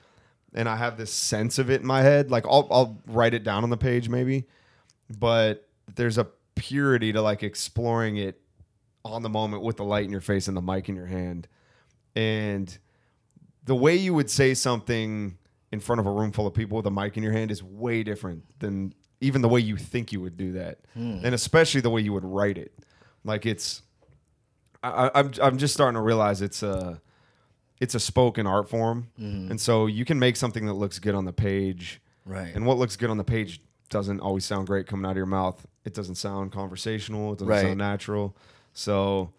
[0.55, 2.31] and I have this sense of it in my head.
[2.31, 4.45] Like I'll I'll write it down on the page maybe,
[5.19, 8.41] but there's a purity to like exploring it
[9.05, 11.49] on the moment with the light in your face and the mic in your hand,
[12.15, 12.79] and
[13.65, 15.37] the way you would say something
[15.73, 17.63] in front of a room full of people with a mic in your hand is
[17.63, 21.19] way different than even the way you think you would do that, hmm.
[21.25, 22.73] and especially the way you would write it.
[23.25, 23.83] Like it's,
[24.83, 27.01] I, I- I'm I'm just starting to realize it's a,
[27.81, 29.51] it's a spoken art form, hmm.
[29.51, 32.55] and so you can make something that looks good on the page, Right.
[32.55, 35.25] And what looks good on the page doesn't always sound great coming out of your
[35.25, 35.67] mouth.
[35.87, 37.33] It doesn't sound conversational.
[37.33, 37.63] It doesn't Right.
[37.63, 38.37] sound natural.
[38.75, 39.33] So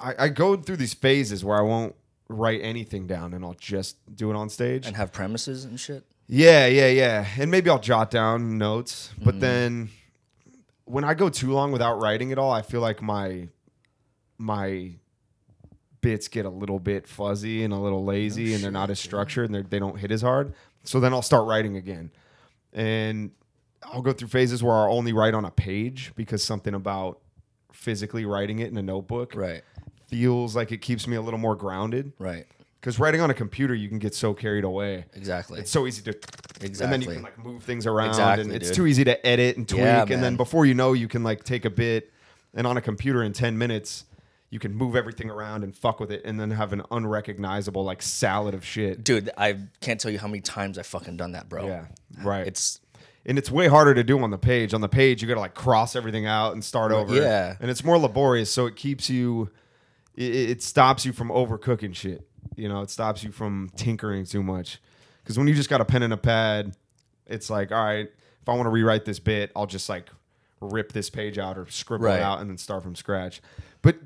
[0.00, 1.94] I, I go through these phases where I won't
[2.32, 4.86] write anything down and I'll just do it on stage.
[4.86, 6.04] and have premises and shit.
[6.28, 7.26] Yeah, yeah, yeah.
[7.38, 9.40] And maybe I'll jot down notes, but Mm-hmm.
[9.40, 9.90] then
[10.84, 13.48] when I go too long without writing at all, I feel like my
[14.38, 14.92] my
[16.00, 19.50] bits get a little bit fuzzy and a little lazy and they're not as structured
[19.50, 20.54] and they don't hit as hard.
[20.84, 22.10] So then I'll start writing again.
[22.72, 23.32] And
[23.82, 27.18] I'll go through phases where I'll only write on a page because something about
[27.72, 29.62] physically writing it in a notebook Right.
[30.10, 32.12] Feels like it keeps me a little more grounded.
[32.18, 32.46] Right.
[32.80, 35.04] Because writing on a computer, you can get so carried away.
[35.14, 35.60] Exactly.
[35.60, 36.10] It's so easy to
[36.62, 36.84] Exactly.
[36.84, 38.76] and then you can like move things around Exactly, and it's dude.
[38.76, 41.44] too easy to edit and tweak Yeah, and then before you know you can like
[41.44, 42.10] take a bit
[42.54, 44.04] and on a computer in 10 minutes
[44.50, 48.02] you can move everything around and fuck with it and then have an unrecognizable like
[48.02, 49.04] salad of shit.
[49.04, 51.66] Dude, I can't tell you how many times I fucking done that, bro.
[51.66, 51.84] Yeah.
[52.22, 52.46] Right.
[52.46, 52.80] It's
[53.26, 54.72] and it's way harder to do on the page.
[54.74, 57.14] On the page you got to like cross everything out and start over.
[57.14, 57.56] yeah.
[57.60, 59.50] And it's more laborious so it keeps you
[60.20, 62.26] it, it stops you from overcooking shit.
[62.56, 64.80] You know, it stops you from tinkering too much.
[65.24, 66.76] Cuz when you just got a pen and a pad,
[67.26, 68.08] it's like, all right,
[68.42, 70.08] if I want to rewrite this bit, I'll just like
[70.60, 72.16] rip this page out or scribble Right.
[72.18, 73.40] it out and then start from scratch.
[73.82, 73.96] But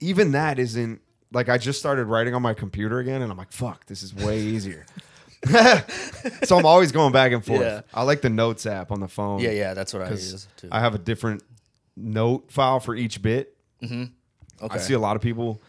[0.00, 1.00] even that isn't
[1.32, 4.14] like I just started writing on my computer again, and I'm like, fuck, this is
[4.14, 4.84] way easier.
[6.44, 7.60] so I'm always going back and forth.
[7.60, 7.82] Yeah.
[7.94, 9.40] I like the notes app on the phone.
[9.40, 10.68] Yeah, yeah, that's what I use too.
[10.72, 11.42] I have a different
[11.96, 13.56] note file for each bit.
[13.82, 14.04] Mm-hmm.
[14.62, 14.74] Okay.
[14.74, 15.60] I see a lot of people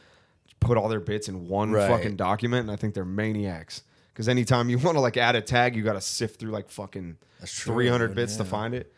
[0.60, 1.90] put all their bits in one Right.
[1.90, 3.84] fucking document, and I think they're maniacs.
[4.14, 6.70] Because anytime you want to like add a tag, you got to sift through like
[6.70, 8.94] fucking 300 dude, bits to find it.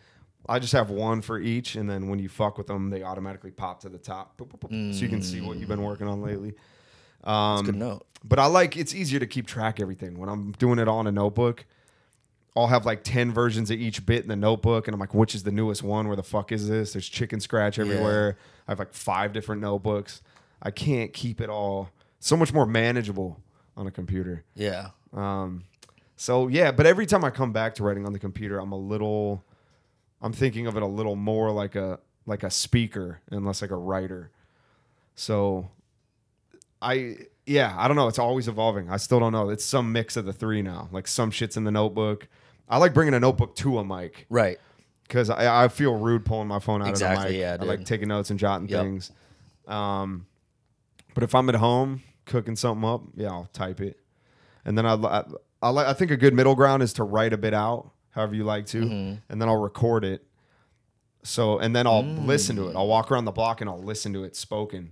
[0.50, 3.52] I just have one for each, and then when you fuck with them, they automatically
[3.52, 6.08] pop to the top, boop, boop, boop, so you can see what you've been working
[6.08, 6.54] on lately.
[7.24, 8.06] Um, Good note.
[8.26, 11.00] But I like it's easier to keep track of everything when I'm doing it all
[11.00, 11.66] in a notebook.
[12.56, 15.34] I'll have like ten versions of each bit in the notebook, and I'm like, which
[15.34, 16.08] is the newest one?
[16.08, 16.94] Where the fuck is this?
[16.94, 18.38] There's chicken scratch everywhere.
[18.68, 20.22] I have like five different notebooks.
[20.62, 21.90] I can't keep it all.
[22.20, 23.40] So much more manageable
[23.76, 24.44] on a computer.
[24.56, 24.90] Yeah.
[25.12, 25.64] Um,
[26.16, 28.78] so yeah, but every time I come back to writing on the computer, I'm a
[28.78, 29.44] little,
[30.22, 33.72] I'm thinking of it a little more like a like a speaker and less like
[33.72, 34.32] a writer.
[35.16, 35.70] So,
[36.82, 38.08] I yeah, I don't know.
[38.08, 38.90] It's always evolving.
[38.90, 39.50] I still don't know.
[39.50, 40.88] It's some mix of the three now.
[40.92, 42.28] Like some shit's in the notebook.
[42.70, 44.58] I like bringing a notebook to a mic Right.
[45.08, 47.36] because I, I feel rude pulling my phone out of the mic.
[47.38, 48.82] yeah, I like taking notes and jotting Yep.
[48.82, 49.12] things.
[49.68, 50.26] Um,
[51.14, 54.00] but if I'm at home cooking something up, yeah, I'll type it.
[54.66, 55.24] And then I, I,
[55.62, 58.44] I, I think a good middle ground is to write a bit out, however you
[58.46, 59.16] like to, Mm-hmm.
[59.30, 60.26] and then I'll record it.
[61.24, 62.74] So and then I'll listen to it.
[62.74, 62.78] Mm.
[62.78, 64.92] I'll walk around the block and I'll listen to it spoken,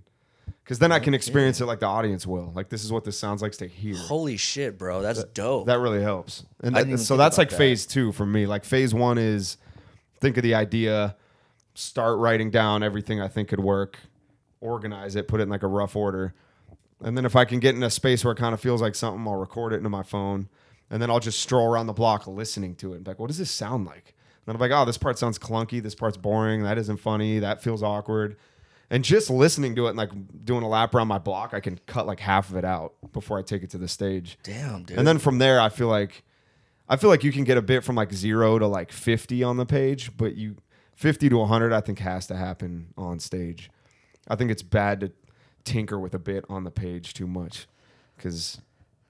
[0.64, 2.52] because then I can experience it like the audience will.
[2.54, 3.96] Like this is what this sounds like to hear.
[3.96, 5.02] Holy shit, bro.
[5.02, 5.66] That's dope.
[5.66, 6.44] That really helps.
[6.62, 7.56] And that- so that's like that.
[7.56, 8.46] phase two for me.
[8.46, 9.56] Like phase one is
[10.20, 11.16] think of the idea,
[11.74, 13.98] start writing down everything I think could work,
[14.60, 16.34] organize it, put it in like a rough order.
[17.04, 18.94] And then if I can get in a space where it kind of feels like
[18.94, 20.48] something, I'll record it into my phone.
[20.90, 22.96] And then I'll just stroll around the block listening to it.
[22.96, 24.14] And be like, what does this sound like?
[24.14, 25.82] And then I'm like, oh, this part sounds clunky.
[25.82, 26.62] This part's boring.
[26.62, 27.38] That isn't funny.
[27.40, 28.36] That feels awkward.
[28.92, 30.10] And just listening to it and like
[30.44, 33.38] doing a lap around my block, I can cut like half of it out before
[33.38, 34.38] I take it to the stage.
[34.42, 34.98] Damn, dude.
[34.98, 36.22] And then from there, I feel like
[36.90, 39.56] I feel like you can get a bit from like zero to like fifty on
[39.56, 40.56] the page, but you
[40.94, 43.70] fifty to hundred, I think has to happen on stage.
[44.28, 45.12] I think it's bad to
[45.64, 47.66] tinker with a bit on the page too much
[48.16, 48.60] because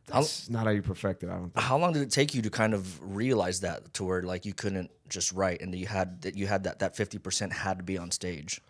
[0.06, 1.28] that's not how you perfect it.
[1.28, 1.58] I don't think.
[1.58, 4.54] how long did it take you to kind of realize that to where like you
[4.54, 7.98] couldn't just write and you had that you had that that 50% had to be
[7.98, 8.60] on stage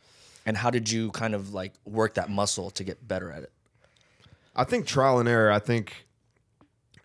[0.46, 3.52] and how did you kind of like work that muscle to get better at it
[4.55, 5.50] I think trial and error.
[5.50, 6.07] I think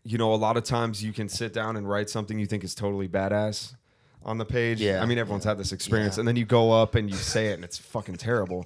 [0.04, 2.64] you know a lot of times you can sit down and write something you think
[2.64, 3.76] is totally badass
[4.24, 4.82] on the page.
[4.82, 5.02] Yeah.
[5.02, 6.22] I mean everyone's had this experience, Yeah.
[6.22, 8.66] and then you go up and you say it, and it's fucking terrible.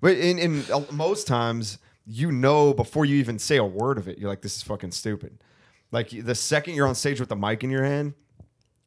[0.00, 4.06] But in, in uh, most times, you know before you even say a word of
[4.08, 5.42] it, you're like, this is fucking stupid.
[5.90, 8.14] Like the second you're on stage with the mic in your hand,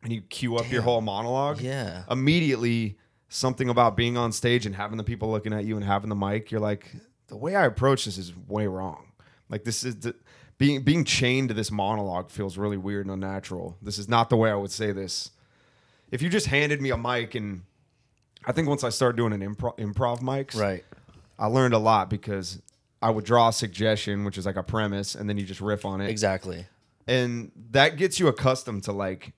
[0.03, 2.03] and you cue up your whole monologue, Yeah.
[2.09, 2.97] immediately
[3.33, 6.15] something about being on stage and having the people looking at you and having the
[6.15, 6.91] mic, you're like,
[7.27, 9.11] the way I approach this is way wrong.
[9.49, 10.15] Like this is the,
[10.57, 13.77] being being chained to this monologue feels really weird and unnatural.
[13.81, 15.31] This is not the way I would say this.
[16.11, 17.63] If you just handed me a mic and
[18.45, 20.83] I think once I started doing an improv improv mics, right
[21.39, 22.61] I learned a lot because
[23.01, 25.85] I would draw a suggestion, which is like a premise, and then you just riff
[25.85, 26.65] on it exactly
[27.07, 29.33] and that gets you accustomed to like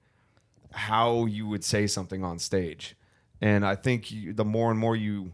[0.72, 2.96] how you would say something on stage
[3.46, 5.32] and i think you, the more and more you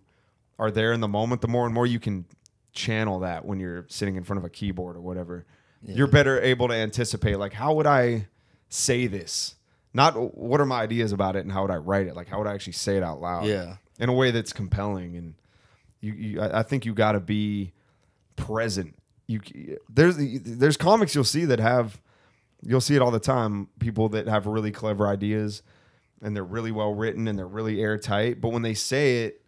[0.60, 2.26] are there in the moment the more and more you can
[2.74, 5.46] channel that when you're sitting in front of a keyboard or whatever
[5.84, 8.28] you're better able to anticipate like how would i
[8.70, 9.56] say this
[9.94, 12.38] not what are my ideas about it and how would i write it like how
[12.38, 13.76] would i actually say it out loud Yeah.
[14.00, 15.34] in a way that's compelling and
[16.00, 17.74] you, you I, I think you got to be
[18.36, 18.96] present.
[19.28, 19.40] You
[19.90, 22.02] there's there's comics you'll see that have
[22.64, 23.68] you'll see it all the time.
[23.80, 25.62] People that have really clever ideas
[26.22, 29.42] and they're really well written and they're really airtight, but when they say it,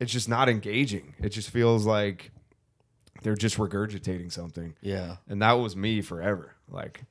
[0.00, 1.14] it's just not engaging.
[1.18, 2.30] It just feels like
[3.22, 4.74] they're just regurgitating something.
[4.80, 6.54] yeah And that was me forever.
[6.70, 7.02] Like,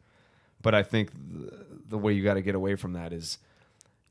[0.61, 3.37] but I think the, the way you got to get away from that is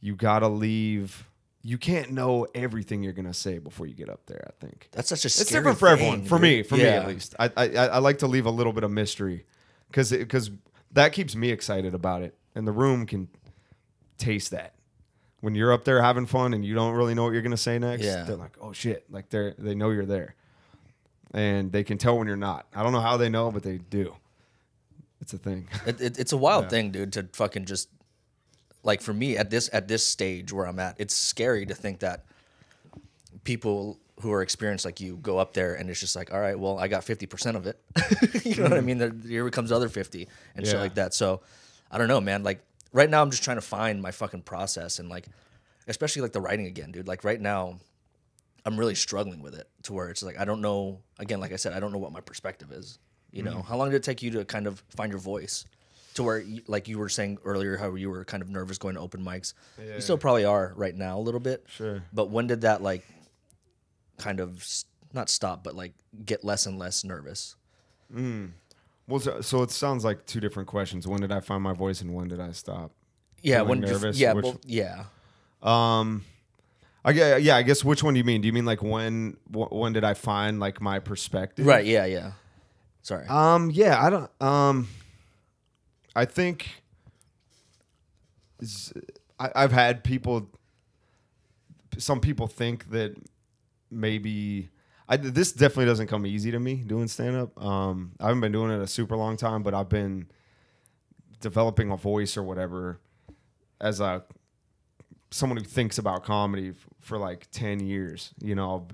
[0.00, 1.26] you got to leave.
[1.66, 4.44] You can't know everything you're gonna say before you get up there.
[4.46, 6.18] I think that's such a it's different for everyone.
[6.20, 6.66] thing, For me, dude.
[6.66, 8.90] for me at least, I, I I I like to leave a little bit of
[8.90, 9.46] mystery
[9.88, 10.50] because because
[10.92, 13.28] that keeps me excited about it, and the room can
[14.18, 14.74] taste that.
[15.44, 17.78] When you're up there having fun and you don't really know what you're gonna say
[17.78, 18.22] next, Yeah.
[18.22, 20.34] they're like, "Oh shit!" Like they're they know you're there,
[21.34, 22.66] and they can tell when you're not.
[22.74, 24.16] I don't know how they know, but they do.
[25.20, 25.68] It's a thing.
[25.86, 26.68] It, it, it's a wild Yeah.
[26.70, 27.90] thing, dude, to fucking just
[28.82, 31.98] like for me at this at this stage where I'm at, it's scary to think
[32.00, 32.24] that
[33.44, 36.58] people who are experienced like you go up there and it's just like, all right,
[36.58, 37.78] well, I got fifty percent of it.
[38.44, 38.84] you know what I mm.
[38.84, 38.98] mean?
[38.98, 41.12] There, here comes the other fifty and shit like that.
[41.12, 41.42] So
[41.90, 42.42] I don't know, man.
[42.42, 42.62] Like
[42.94, 45.26] right now, I'm just trying to find my fucking process and like,
[45.86, 47.06] especially like the writing again, dude.
[47.06, 47.78] Like right now,
[48.64, 51.00] I'm really struggling with it to where it's like I don't know.
[51.18, 52.98] Again, like I said, I don't know what my perspective is.
[53.30, 53.68] You know, mm-hmm.
[53.68, 55.66] how long did it take you to kind of find your voice?
[56.14, 58.94] To where, you, like you were saying earlier, how you were kind of nervous going
[58.94, 59.52] to open mics.
[59.76, 61.64] You still probably are right now a little bit.
[61.66, 62.04] Sure.
[62.12, 63.04] But when did that like
[64.18, 64.64] kind of
[65.12, 65.92] not stop, but like
[66.24, 67.56] get less and less nervous?
[68.14, 68.52] Mm.
[69.06, 71.06] Well, so, so it sounds like two different questions.
[71.06, 72.92] When did I find my voice, and when did I stop?
[73.42, 74.18] Yeah, Feeling when nervous?
[74.18, 75.04] yeah, Which- well, yeah,
[75.62, 76.24] Um,
[77.04, 78.40] I yeah, I guess which one do you mean?
[78.40, 81.66] Do you mean like when wh- when did I find like my perspective?
[81.66, 82.32] right, yeah, yeah.
[83.02, 83.26] Sorry.
[83.28, 84.30] Um, yeah, I don't.
[84.42, 84.88] Um,
[86.16, 86.82] I think
[89.38, 90.48] I, I've had people.
[91.98, 93.14] Some people think that
[93.90, 94.70] maybe
[95.08, 97.62] I, this definitely doesn't come easy to me doing stand up.
[97.62, 100.28] Um, I haven't been doing it a super long time, but I've been
[101.40, 103.00] developing a voice or whatever
[103.80, 104.24] as a
[105.30, 108.86] someone who thinks about comedy f- for like 10 years, you know,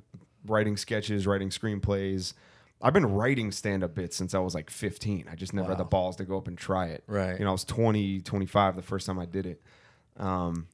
[0.46, 2.32] writing sketches, writing screenplays.
[2.82, 5.26] I've been writing stand up bits since I was like 15.
[5.30, 7.04] I just never had the balls to go up and try it.
[7.06, 7.38] Right.
[7.38, 9.62] You know, I was 20, 25 the first time I did it.
[10.16, 10.66] Um,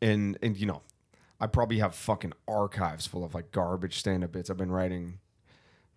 [0.00, 0.80] and, and, you know,
[1.40, 5.18] I probably have fucking archives full of like garbage stand up bits I've been writing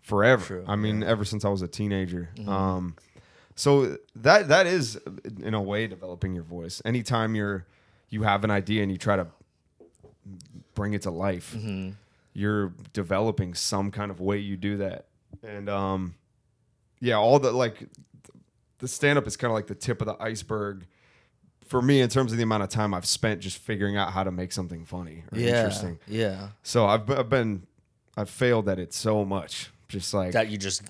[0.01, 0.45] forever.
[0.45, 2.29] True, I mean, ever since I was a teenager.
[2.47, 2.95] Um,
[3.55, 4.99] so that that is
[5.41, 6.81] in a way developing your voice.
[6.85, 7.65] Anytime you're
[8.09, 9.27] you have an idea and you try to
[10.75, 11.55] bring it to life,
[12.33, 15.05] you're developing some kind of way you do that.
[15.43, 16.15] And um,
[16.99, 17.87] yeah, all the like
[18.79, 20.85] the stand up is kind of like the tip of the iceberg
[21.69, 24.23] for me in terms of the amount of time I've spent just figuring out how
[24.23, 25.99] to make something funny or yeah, interesting.
[26.07, 26.49] yeah.
[26.63, 27.67] So I've, I've been
[28.17, 29.69] I've failed at it so much.
[29.87, 30.81] Just like That you just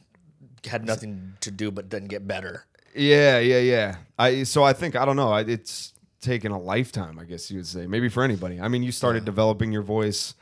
[0.66, 2.66] had nothing to do but then get better.
[2.96, 3.96] Yeah, yeah, yeah.
[4.18, 5.36] I so I think I don't know.
[5.36, 7.86] It's taken a lifetime, I guess you would say.
[7.86, 8.62] Maybe for anybody.
[8.62, 10.34] I mean, you started developing your voice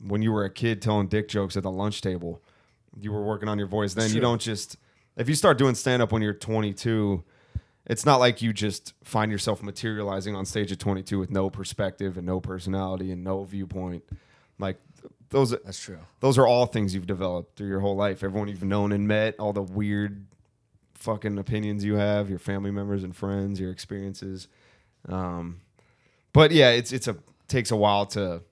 [0.00, 2.42] when you were a kid, telling dick jokes at the lunch table.
[2.98, 3.92] You were working on your voice.
[3.92, 4.78] Then you don't just
[5.18, 7.22] if you start doing stand up when you're 22.
[7.88, 12.16] It's not like you just find yourself materializing on stage at 22 with no perspective
[12.18, 14.04] and no personality and no viewpoint.
[14.58, 14.78] Like
[15.30, 15.98] those That's true.
[16.20, 18.22] those are all things you've developed through your whole life.
[18.22, 20.26] Everyone you've known and met, all the weird
[20.94, 24.48] fucking opinions you have, your family members and friends, your experiences.
[25.08, 25.60] Um,
[26.32, 28.42] but yeah, it's it's a takes a while to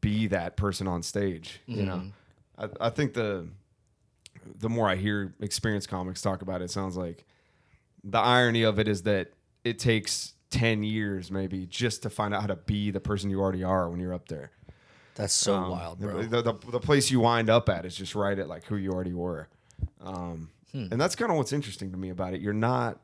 [0.00, 1.60] be that person on stage.
[1.66, 2.02] You know,
[2.58, 3.48] I, I think the
[4.58, 7.24] the more I hear experienced comics talk about it, it sounds like
[8.08, 9.32] the irony of it is that
[9.64, 13.40] it takes 10 years maybe just to find out how to be the person you
[13.40, 14.52] already are when you're up there.
[15.16, 16.22] That's so Um, wild, bro.
[16.22, 18.92] The, the, the place you wind up at is just right at like who you
[18.92, 19.48] already were.
[20.00, 20.88] Um, Hmm.
[20.90, 22.40] And that's kind of what's interesting to me about it.
[22.40, 22.98] You're not,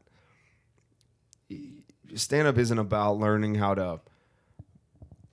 [2.15, 4.01] stand up isn't about learning how to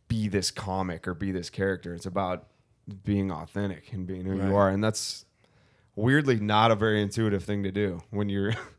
[0.08, 1.94] be this comic or be this character.
[1.94, 2.48] It's about
[3.04, 4.48] being authentic and being who Right.
[4.50, 4.70] you are.
[4.70, 5.26] And that's
[5.96, 8.54] weirdly not a very intuitive thing to do when you're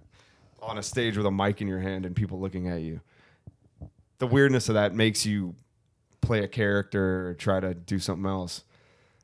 [0.62, 3.01] on a stage with a mic in your hand and people looking at you.
[4.18, 5.55] The weirdness of that makes you
[6.20, 8.64] play a character or try to do something else.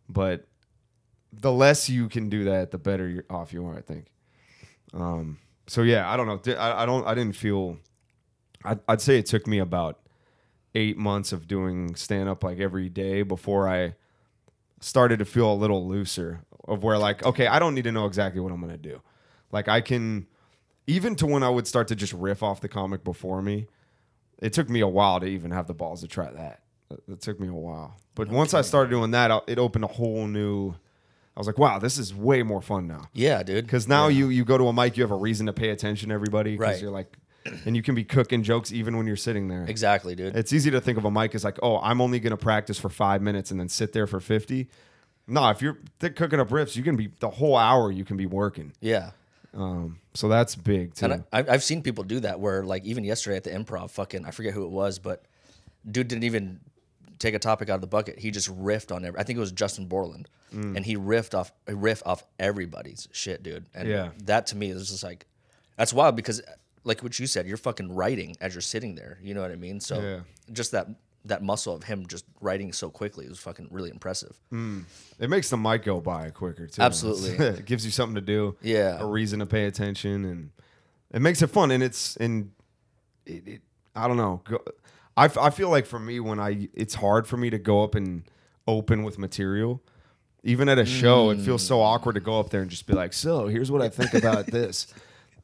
[0.09, 0.47] But
[1.33, 4.07] the less you can do that, the better you're off you are, I think.
[4.95, 6.55] Um, so yeah, I don't know.
[6.55, 7.07] I, I don't.
[7.07, 7.79] I didn't feel.
[8.65, 10.01] I'd, I'd say it took me about
[10.75, 13.95] eight months of doing stand up like every day before I
[14.81, 16.41] started to feel a little looser.
[16.69, 19.01] Of where like, okay, I don't need to know exactly what I'm gonna do.
[19.53, 20.27] Like I can,
[20.87, 23.67] even to when I would start to just riff off the comic before me.
[24.39, 26.61] It took me a while to even have the balls to try that.
[27.09, 30.27] It, took me a while, but once I started doing that, it opened a whole
[30.27, 30.71] new.
[31.37, 33.09] I was like, wow, this is way more fun now.
[33.13, 33.65] yeah, dude.
[33.67, 36.11] Because now you you go to a mic, you have a reason to pay attention
[36.11, 36.53] to everybody.
[36.53, 36.83] Because Right.
[36.83, 37.17] you're like,
[37.65, 39.65] and you can be cooking jokes even when you're sitting there.
[39.67, 40.37] exactly, dude.
[40.37, 42.79] It's easy to think of a mic as like, oh, I'm only going to practice
[42.79, 44.69] for five minutes and then sit there for 50.
[45.27, 48.17] No, if you're th- cooking up riffs, you can be the whole hour you can
[48.17, 48.73] be working.
[48.81, 49.11] yeah.
[49.57, 51.07] Um, so that's big too.
[51.07, 54.25] And I, I've- seen people do that where, like, even yesterday at the improv, fucking,
[54.27, 55.25] I forget who it was, but
[55.91, 56.61] dude didn't even
[57.19, 58.19] take a topic out of the bucket.
[58.19, 59.19] He just riffed on every.
[59.19, 60.77] I think it was Justin Borland, Mm.
[60.77, 63.65] and he riffed off riff off everybody's shit, dude.
[63.75, 64.11] And Yeah.
[64.25, 65.27] that to me is just like,
[65.77, 66.41] that's wild because,
[66.85, 69.19] like what you said, you're fucking writing as you're sitting there.
[69.23, 69.81] You know what I mean?
[69.81, 70.21] So Yeah.
[70.53, 70.87] just that
[71.27, 74.39] that muscle of him just writing so quickly was fucking really impressive.
[74.53, 74.85] Mm.
[75.19, 76.83] it makes the mic go by quicker too.
[76.83, 77.31] Absolutely.
[77.47, 78.57] it gives you something to do.
[78.63, 79.01] Yeah.
[79.01, 80.51] a reason to pay attention, and
[81.13, 81.71] it makes it fun.
[81.71, 82.53] And it's and
[83.25, 83.63] it, it
[83.95, 84.43] I don't know.
[84.45, 84.59] Go,
[85.17, 87.83] I, f- I feel like for me when I it's hard for me to go
[87.83, 88.25] up and
[88.67, 89.83] open with material.
[90.43, 91.83] Even at a show, it feels so mm.
[91.83, 94.47] awkward to go up there and just be like, "So, here's what I think about
[94.47, 94.87] this."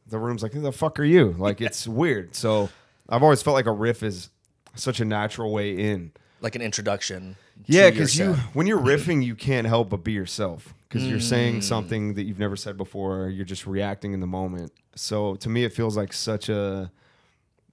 [0.06, 2.36] The room's like, "Who the fuck are you?" Like it's weird.
[2.36, 2.70] So
[3.08, 4.28] I've always felt like a riff is
[4.74, 6.12] such a natural way in.
[6.40, 7.36] like an introduction.
[7.66, 11.58] Yeah, because you when you're riffing, you can't help but be yourself because you're saying
[11.58, 11.62] Mm.
[11.62, 13.28] something that you've never said before.
[13.28, 14.72] You're just reacting in the moment.
[14.96, 16.90] So to me, it feels like such a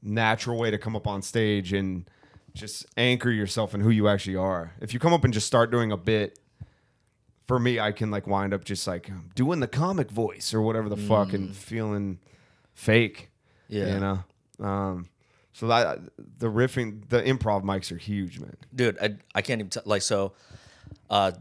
[0.04, 2.10] natural way to come up on stage and
[2.54, 4.74] just anchor yourself in who you actually are.
[4.82, 6.38] If you come up and just start doing a bit,
[7.48, 10.90] for me, I can like wind up just like doing the comic voice or whatever
[10.90, 12.20] the fuck and feeling
[12.74, 13.30] fake.
[13.72, 13.76] Mm.
[13.76, 13.94] Yeah.
[13.94, 14.66] you know.
[14.68, 15.10] Um,
[15.60, 16.00] so that
[16.40, 18.56] the riffing, the improv mics are huge, man.
[18.74, 20.34] dude I, I can't even t- like so
[21.10, 21.32] uh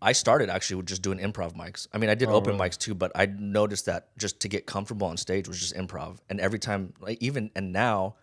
[0.00, 1.88] i started actually with just doing improv mics.
[1.92, 4.66] I mean i did Oh, open mics too but i noticed that just to get
[4.66, 6.18] comfortable on stage was just improv.
[6.28, 8.14] And every time like even and now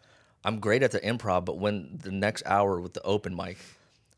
[0.45, 3.57] i'm great at the improv but when the next hour with the open mic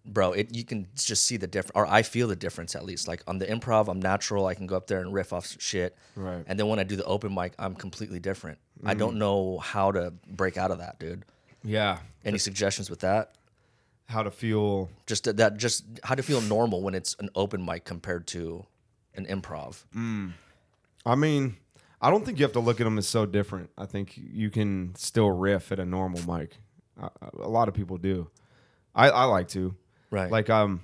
[0.05, 3.07] bro it you can just see the difference or i feel the difference at least.
[3.07, 4.45] Like on the improv i'm natural.
[4.45, 5.97] I can go up there and riff off shit.
[6.15, 6.43] Right.
[6.47, 8.99] and then when i do the open mic i'm completely different i Mm-hmm.
[8.99, 11.23] don't know how to break out of that dude
[11.63, 13.35] Yeah, any suggestions with that
[14.09, 14.89] how to feel.
[15.07, 18.65] just that, just how to feel normal when it's an open mic compared to
[19.15, 19.83] an improv
[21.05, 21.57] I mean,
[22.01, 23.69] I don't think you have to look at them as so different.
[23.77, 26.57] I think you can still riff at a normal mic.
[27.01, 27.09] A,
[27.39, 28.29] a lot of people do.
[28.95, 29.75] I, I like to.
[30.11, 30.81] right Like um,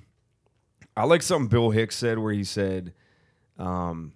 [0.97, 2.93] I like something Bill Hicks said where he said,
[3.57, 4.13] um,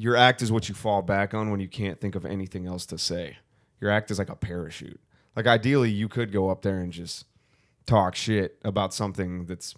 [0.00, 2.86] "Your act is what you fall back on when you can't think of anything else
[2.86, 3.36] to say.
[3.82, 4.98] Your act is like a parachute.
[5.36, 7.26] Like ideally, you could go up there and just
[7.84, 9.74] talk shit about something that's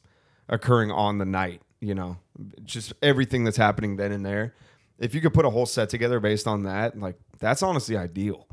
[0.49, 1.63] occurring on the night.
[1.81, 2.19] You know,
[2.63, 4.55] just everything that's happening then and there.
[5.01, 8.47] If you could put a whole set together based on that, like that's honestly ideal.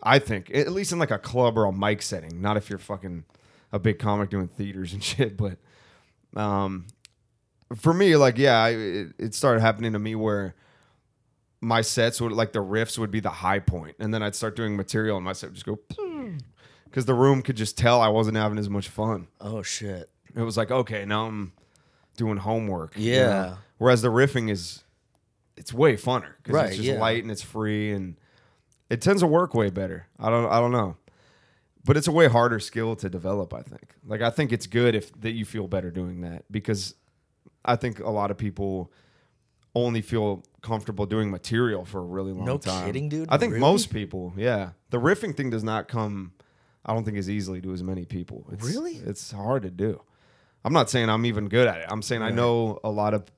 [0.00, 2.78] I think at least in like a club or a mic setting, not if you're
[2.78, 3.24] fucking
[3.72, 5.58] a big comic doing theaters and shit, but
[6.36, 6.86] um,
[7.74, 10.54] for me, like, yeah, I, it, it started happening to me where
[11.60, 14.54] my sets would like the riffs would be the high point, and then I'd start
[14.56, 15.78] doing material, and my set would just go
[16.84, 19.28] because the room could just tell I wasn't having as much fun.
[19.40, 21.52] oh shit It was like, okay, now I'm
[22.16, 22.96] doing homework.
[22.96, 23.26] you Yeah.
[23.28, 23.56] know?
[23.78, 24.82] Whereas the riffing is,
[25.56, 26.98] it's way funner because Right, it's just yeah.
[27.00, 28.16] light and it's free and
[28.90, 30.06] it tends to work way better.
[30.18, 30.96] I don't, I don't know,
[31.84, 33.52] but it's a way harder skill to develop.
[33.54, 33.94] I think.
[34.06, 36.94] Like I think it's good if that you feel better doing that because
[37.64, 38.90] I think a lot of people
[39.74, 42.86] only feel comfortable doing material for a really long No time.
[42.86, 43.28] kidding, dude?
[43.30, 43.60] I think Really?
[43.60, 44.70] most people, yeah.
[44.90, 46.32] The riffing thing does not come.
[46.84, 48.46] I don't think as easily to as many people.
[48.52, 48.96] It's, Really?
[48.96, 50.02] It's hard to do.
[50.64, 51.86] I'm not saying I'm even good at it.
[51.88, 53.30] I'm saying I know a lot of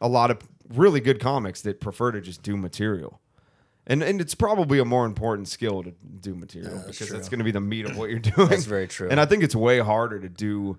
[0.00, 0.38] a lot of
[0.74, 3.20] really good comics that prefer to just do material.
[3.86, 7.16] And and it's probably a more important skill to do material because true.
[7.16, 8.48] that's going to be the meat of what you're doing.
[8.48, 9.08] That's very true.
[9.10, 10.78] And I think it's way harder to do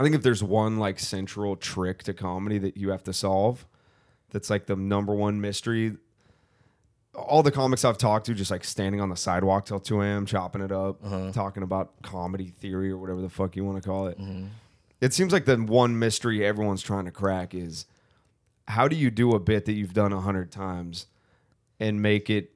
[0.00, 3.66] I think if there's one like central trick to comedy that you have to solve,
[4.30, 5.98] that's like the number one mystery.
[7.14, 10.24] All the comics I've talked to, just like standing on the sidewalk till 2 a.m.,
[10.24, 11.32] chopping it up, Uh-huh.
[11.32, 14.18] talking about comedy theory or whatever the fuck you want to call it.
[14.18, 14.46] Mm-hmm.
[15.02, 17.84] It seems like the one mystery everyone's trying to crack is
[18.68, 21.06] how do you do a bit that you've done a hundred times
[21.78, 22.52] and make it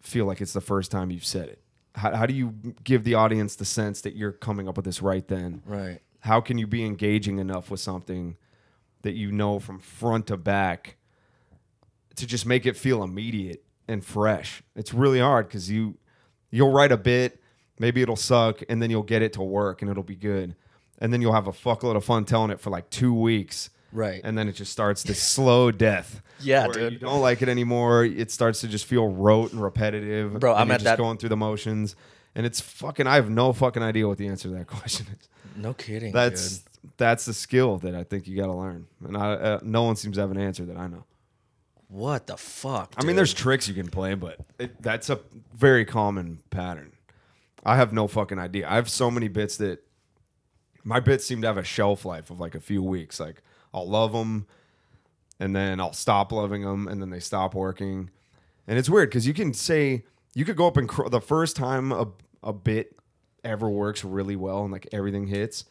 [0.00, 1.62] feel like it's the first time you've said it?
[1.94, 5.00] How, how do you give the audience the sense that you're coming up with this
[5.00, 5.62] right then?
[5.64, 8.36] right how can you be engaging enough with something
[9.02, 10.96] that you know from front to back
[12.16, 14.62] to just make it feel immediate and fresh?
[14.74, 15.98] It's really hard because you
[16.50, 17.38] you'll write a bit
[17.78, 20.54] maybe it'll suck and then you'll get it to work and it'll be good.
[21.00, 23.70] And then you'll have a fuckload of fun telling it for like two weeks.
[23.90, 24.20] Right.
[24.22, 26.92] And then it just starts this slow death Yeah, dude.
[26.92, 28.04] you don't like it anymore.
[28.04, 30.38] It starts to just feel rote and repetitive.
[30.38, 31.96] Bro, and I'm you're at just that- going through the motions.
[32.34, 35.28] And it's fucking i have no fucking idea what the answer to that question is
[35.56, 36.92] no kidding that's dude.
[36.96, 39.96] that's the skill that I think you got to learn, and I, uh, no one
[39.96, 41.04] seems to have an answer that I know.
[41.88, 45.20] what the fuck I mean, there's tricks you can play, but it, that's a
[45.54, 46.92] very common pattern.
[47.64, 48.68] I have no fucking idea.
[48.68, 49.84] I have so many bits that
[50.84, 53.20] my bits seem to have a shelf life of like a few weeks.
[53.20, 54.46] Like I'll love them,
[55.38, 58.10] and then I'll stop loving them, and then they stop working.
[58.66, 61.54] And it's weird because you can say you could go up and cr- the first
[61.56, 62.08] time a
[62.42, 62.96] a bit
[63.44, 65.64] ever works really well and like everything hits.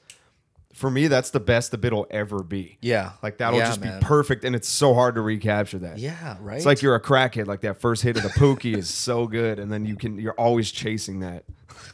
[0.74, 2.78] For me, that's the best the bit will ever be.
[2.82, 4.00] yeah Like that'll Yeah, just man.
[4.00, 5.98] be perfect, and it's so hard to recapture that.
[5.98, 7.46] yeah right It's like you're a crackhead.
[7.48, 10.32] Like that first hit of the pookie is so good, and then you can you're
[10.34, 11.44] always chasing that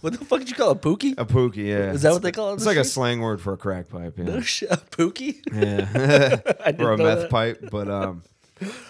[0.02, 1.68] what the fuck did you call it pookie a pookie.
[1.68, 3.54] Yeah, Is that what they call it in It's the like a slang word for
[3.54, 4.14] a crack pipe.
[4.18, 6.76] Yeah, a pookie yeah.
[6.84, 7.30] Or a know meth that.
[7.32, 7.70] pipe.
[7.72, 8.22] But um,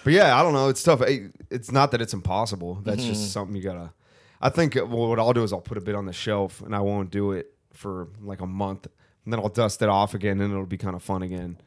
[0.04, 0.68] but yeah, I don't know.
[0.68, 1.02] It's tough.
[1.02, 2.82] It- It's not that it's impossible.
[2.84, 3.94] That's just something you gotta.
[4.42, 6.62] I think uh, well, what I'll do is I'll put a bit on the shelf,
[6.62, 8.88] and I won't do it for like a month,
[9.24, 11.58] and then I'll dust it off again, and it'll be kind of fun again.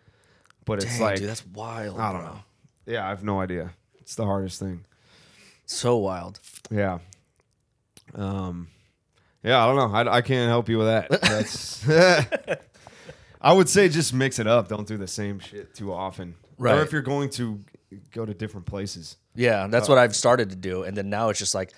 [0.64, 2.32] But it's like dude that's wild I don't bro.
[2.32, 2.40] know.
[2.86, 3.72] Yeah, I have no idea.
[4.00, 4.84] It's the hardest thing.
[5.66, 6.40] so wild
[6.70, 6.98] Yeah.
[8.14, 8.68] Um,
[9.42, 10.10] Yeah, I don't know.
[10.10, 11.20] I, I can't help you with that.
[11.20, 11.88] That's.
[13.40, 14.68] I would say just mix it up.
[14.68, 16.34] Don't do the same shit too often.
[16.58, 16.76] Right.
[16.76, 17.60] Or if you're going to
[18.12, 19.16] go to different places.
[19.34, 21.72] Yeah, that's what I've started to do, and then now it's just like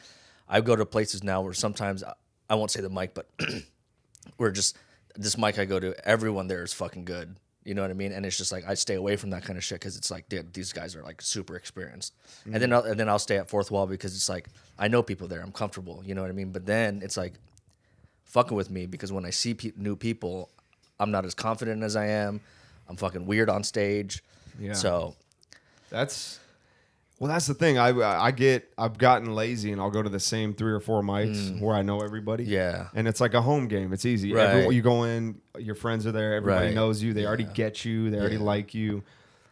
[0.52, 2.14] I go to places now where sometimes I-
[2.50, 3.28] I won't say the mic, but
[4.38, 4.76] we're just
[5.16, 5.94] this mic I go to.
[6.08, 7.36] Everyone there is fucking good.
[7.64, 8.12] You know what I mean?
[8.12, 10.28] And it's just like I stay away from that kind of shit because it's like,
[10.28, 12.12] dude, these guys are like super experienced.
[12.44, 14.48] And then I'll, and then I'll stay at fourth wall because it's like
[14.78, 15.40] I know people there.
[15.40, 16.02] I'm comfortable.
[16.04, 16.50] You know what I mean?
[16.50, 17.34] But then it's like
[18.24, 20.50] fucking with me because when I see pe- new people,
[20.98, 22.40] I'm not as confident as I am.
[22.88, 24.22] I'm fucking weird on stage.
[24.58, 24.72] Yeah.
[24.74, 25.14] So
[25.88, 26.40] That's
[27.22, 27.78] well, that's the thing.
[27.78, 31.02] I I get I've gotten lazy and I'll go to the same three or four
[31.02, 32.44] mics where I know everybody.
[32.44, 32.48] Mm.
[32.48, 32.88] Yeah.
[32.96, 33.92] and it's like a home game.
[33.92, 34.32] It's easy.
[34.32, 34.48] Right.
[34.48, 36.34] Everyone, you go in, your friends are there.
[36.34, 36.74] Everybody Right.
[36.74, 37.12] knows you.
[37.14, 38.10] They already get you.
[38.10, 39.04] They already like you.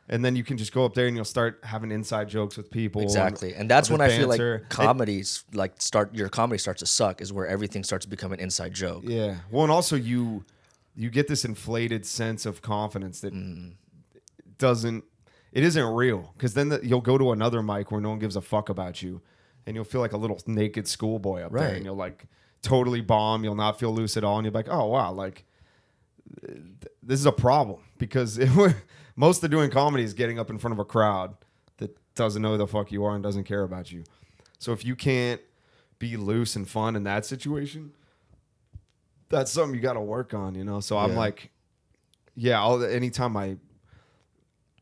[0.09, 2.69] And then you can just go up there and you'll start having inside jokes with
[2.73, 3.03] people.
[3.03, 4.67] Exactly, and that's the when I feel like banter.
[4.69, 8.41] It- like start your comedy starts to suck is where everything starts to become an
[8.41, 9.05] inside joke.
[9.07, 9.37] Yeah.
[9.53, 10.45] Well, and also you
[10.97, 13.75] you get this inflated sense of confidence that Mm.
[14.59, 15.05] doesn't
[15.53, 18.37] it isn't real because then the, you'll go to another mic where no one gives
[18.37, 19.21] a fuck about you
[19.67, 22.27] and you'll feel like a little naked schoolboy up there and you'll like
[22.63, 25.45] totally bomb you'll not feel loose at all and you're like oh wow like
[26.47, 26.63] th-
[27.03, 28.49] this is a problem because it,
[29.17, 31.35] most of doing comedy is getting up in front of a crowd
[31.79, 34.05] that doesn't know who the fuck you are and doesn't care about you
[34.59, 35.41] so if you can't
[35.99, 37.93] be loose and fun in that situation
[39.31, 40.81] that's something you got to work on, you know.
[40.81, 41.51] So I'm like,
[42.35, 42.61] yeah.
[42.61, 43.57] I'll, anytime I,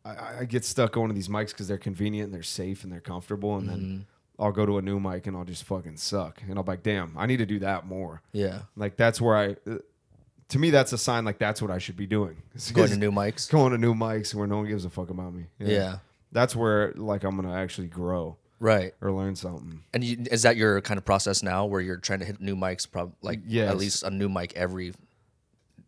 [0.09, 2.93] I, I get stuck going to these mics because they're convenient and they're safe and
[2.93, 3.77] they're comfortable, and Mm-hmm.
[3.81, 4.07] then
[4.41, 6.83] I'll go to a new mic and I'll just fucking suck, and I'll be like,
[6.83, 8.23] damn, I need to do that more.
[8.33, 9.79] Yeah, Like that's where I, uh,
[10.51, 12.37] to me, that's a sign like that's what I should be doing.
[12.73, 13.51] going to new mics.
[13.51, 15.47] going to new mics where no one gives a fuck about me.
[15.59, 15.99] Yeah.
[16.33, 19.83] That's where like I'm gonna actually grow Right, or learn something.
[19.95, 22.55] and you, is that your kind of process now, where you're trying to hit new
[22.57, 23.71] mics, prob- like Yes.
[23.71, 24.95] at least a new mic every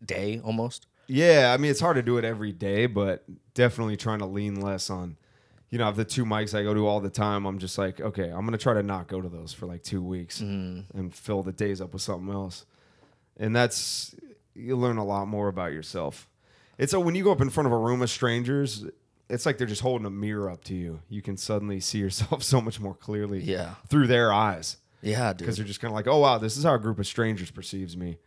[0.05, 0.87] day, almost?
[1.11, 4.61] Yeah, I mean it's hard to do it every day, but definitely trying to lean
[4.61, 5.17] less on.
[5.69, 7.99] You know, of the two mics I go to all the time, I'm just like,
[7.99, 10.97] okay, I'm gonna try to not go to those for like two weeks mm-hmm.
[10.97, 12.65] and fill the days up with something else.
[13.37, 14.15] And that's
[14.53, 16.29] you learn a lot more about yourself.
[16.77, 18.85] It's a when you go up in front of a room of strangers,
[19.29, 21.01] it's like they're just holding a mirror up to you.
[21.09, 25.57] You can suddenly see yourself so much more clearly Yeah, through their eyes yeah, because
[25.57, 27.97] they're just kind of like, oh wow, this is how a group of strangers perceives
[27.97, 28.17] me,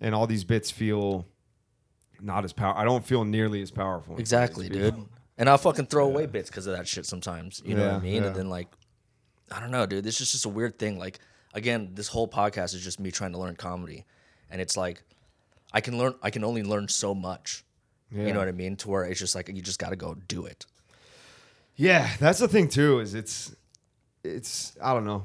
[0.00, 1.26] and all these bits feel
[2.22, 2.76] not as power.
[2.76, 3.98] I don't feel nearly as powerful.
[3.98, 5.06] in front of Exactly, dude.
[5.38, 7.62] And I'll fucking throw away bits because of that shit sometimes.
[7.64, 8.22] You know what I mean?
[8.22, 8.68] And then like,
[9.50, 10.04] I don't know, dude.
[10.04, 10.98] This is just a weird thing.
[10.98, 11.18] Like,
[11.54, 14.06] again, this whole podcast is just me trying to learn comedy,
[14.50, 15.02] and it's like,
[15.72, 16.14] I can learn.
[16.22, 17.64] I can only learn so much.
[18.10, 18.26] Yeah.
[18.26, 18.76] You know what I mean?
[18.76, 20.66] To where it's just like you just got to go do it.
[21.76, 23.00] Yeah, that's the thing too.
[23.00, 23.54] Is it's
[24.22, 25.24] it's I don't know.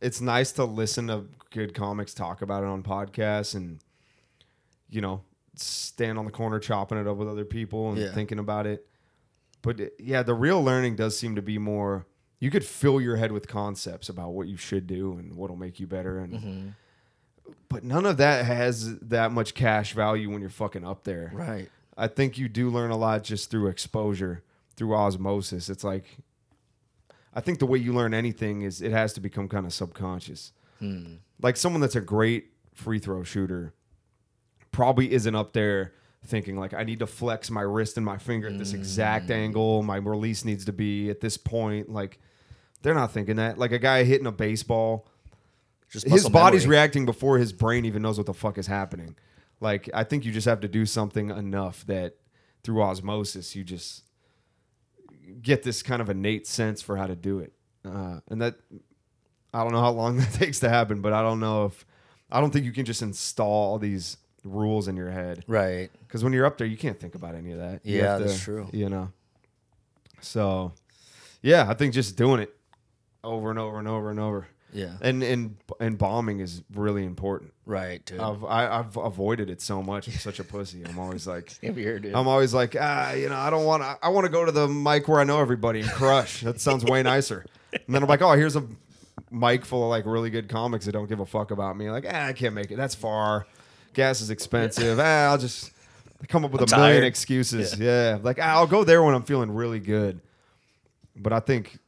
[0.00, 3.80] It's nice to listen to good comics talk about it on podcasts and
[4.88, 5.22] you know
[5.60, 8.12] stand on the corner chopping it up with other people and Yeah.
[8.12, 8.86] thinking about it.
[9.62, 12.06] But yeah, the real learning does seem to be more.
[12.40, 15.80] You could fill your head with concepts about what you should do and what'll make
[15.80, 16.68] you better, and Mm-hmm.
[17.68, 21.32] but none of that has that much cash value when you're fucking up there.
[21.34, 21.68] Right.
[21.96, 24.44] I think you do learn a lot just through exposure,
[24.76, 25.68] through osmosis.
[25.68, 26.18] It's like,
[27.34, 30.52] I think the way you learn anything is it has to become kind of subconscious.
[31.42, 33.74] Like someone that's a great free throw shooter
[34.78, 35.92] probably isn't up there
[36.24, 39.82] thinking like I need to flex my wrist and my finger at this exact angle.
[39.82, 41.90] My release needs to be at this point.
[41.90, 42.20] Like
[42.82, 43.58] they're not thinking that.
[43.58, 45.08] Like a guy hitting a baseball,
[45.90, 46.76] Just his muscle body's memory.
[46.76, 49.16] reacting before his brain even knows what the fuck is happening.
[49.60, 52.14] Like I think you just have to do something enough that
[52.62, 54.04] through osmosis you just
[55.42, 57.52] get this kind of innate sense for how to do it.
[57.84, 58.54] Uh, and that
[59.52, 61.84] I don't know how long that takes to happen, but I don't know if
[62.30, 64.18] I don't think you can just install all these
[64.48, 65.90] rules in your head Right.
[66.06, 67.80] because when you're up there you can't think about any of that.
[67.84, 68.68] You Yeah, have that's true.
[68.72, 69.10] You know.
[70.20, 70.72] So,
[71.42, 72.54] yeah, I think just doing it
[73.22, 74.94] over and over and over and over Yeah.
[75.00, 77.52] and and and bombing is really important.
[77.66, 78.18] Right, dude.
[78.20, 80.08] I've I, I've avoided it so much.
[80.08, 80.82] I'm such a pussy.
[80.84, 82.14] I'm always like, here, dude.
[82.14, 83.98] I'm always like, ah, you know, I don't want to.
[84.02, 86.40] I want to go to the mic where I know everybody and crush.
[86.42, 87.44] that sounds way nicer.
[87.72, 88.64] And then I'm like, oh, here's a
[89.30, 91.90] mic full of like really good comics that don't give a fuck about me.
[91.90, 92.76] Like, ah, I can't make it.
[92.76, 93.46] That's far.
[93.98, 95.00] Gas is expensive.
[95.00, 95.72] ah, I'll just
[96.28, 97.04] come up with I'm a million tired.
[97.04, 97.76] excuses.
[97.78, 98.18] Yeah.
[98.22, 100.20] like ah, I'll go there when I'm feeling really good.
[101.16, 101.78] But I think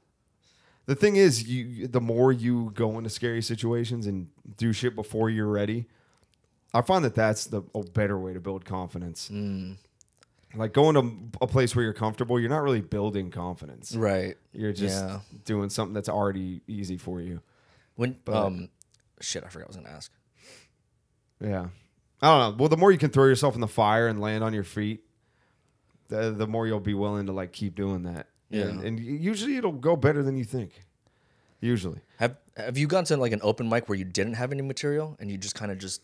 [0.86, 5.30] the thing is, you the more you go into scary situations and do shit before
[5.30, 5.86] you're ready,
[6.74, 9.30] I find that that's the a better way to build confidence.
[9.32, 9.76] Mm.
[10.56, 13.94] Like going to a place where you're comfortable, you're not really building confidence.
[13.94, 14.36] right.
[14.52, 15.20] You're just Yeah.
[15.44, 17.40] doing something that's already easy for you.
[17.94, 18.68] When But- um,
[19.20, 20.10] shit, I forgot what I was gonna ask.
[21.40, 21.68] Yeah.
[22.22, 22.56] I don't know.
[22.62, 25.00] Well, the more you can throw yourself in the fire and land on your feet,
[26.08, 28.26] the the more you'll be willing to like keep doing that.
[28.50, 28.64] Yeah.
[28.64, 30.82] And, and usually it'll go better than you think.
[31.60, 32.00] Usually.
[32.18, 35.16] Have Have you gone to like an open mic where you didn't have any material
[35.20, 36.02] and you just kind of just,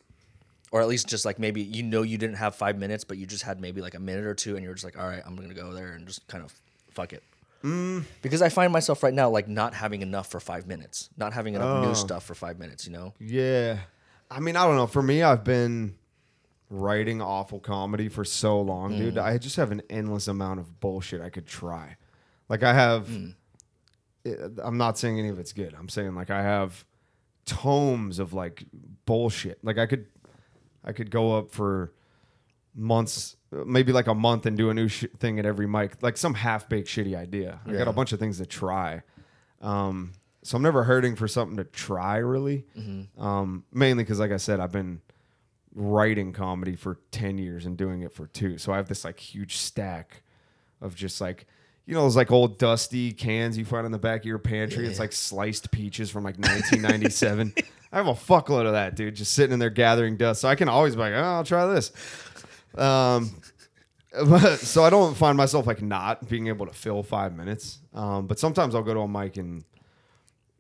[0.70, 3.26] or at least just like maybe you know you didn't have five minutes, but you
[3.26, 5.34] just had maybe like a minute or two, and you're just like, all right, I'm
[5.34, 6.52] gonna go there and just kind of
[6.90, 7.22] fuck it.
[7.64, 8.04] Mm.
[8.22, 11.54] Because I find myself right now like not having enough for five minutes, not having
[11.54, 11.88] enough Oh.
[11.88, 12.86] new stuff for five minutes.
[12.86, 13.14] You know?
[13.18, 13.78] Yeah.
[14.30, 14.86] I mean, I don't know.
[14.86, 15.94] For me, I've been
[16.68, 18.98] writing awful comedy for so long, Mm.
[18.98, 19.18] dude.
[19.18, 21.96] I just have an endless amount of bullshit I could try.
[22.48, 23.34] Like I have Mm.
[24.26, 25.74] I- I'm not saying any of it's good.
[25.78, 26.84] I'm saying like I have
[27.44, 28.64] tomes of like
[29.04, 29.62] bullshit.
[29.64, 30.06] Like I could
[30.84, 31.92] I could go up for
[32.74, 36.16] months, maybe like a month and do a new sh- thing at every mic, like
[36.16, 37.60] some half-baked shitty idea.
[37.66, 39.02] I got a bunch of things to try.
[39.62, 40.12] Um,
[40.42, 42.66] so I'm never hurting for something to try really.
[43.18, 45.00] Um, mainly because, like I said, I've been
[45.76, 48.56] writing comedy for 10 years and doing it for two.
[48.56, 50.22] So I have this like huge stack
[50.80, 51.46] of just like,
[51.84, 54.88] you know, those like old dusty cans you find in the back of your pantry.
[54.88, 57.54] It's like sliced peaches from like 1997.
[57.92, 60.40] I have a fuckload of that, dude, just sitting in there gathering dust.
[60.40, 61.92] So I can always be like, oh, I'll try this.
[62.74, 63.30] Um,
[64.26, 67.78] but, so I don't find myself like not being able to fill five minutes.
[67.92, 69.62] Um, but sometimes I'll go to a mic and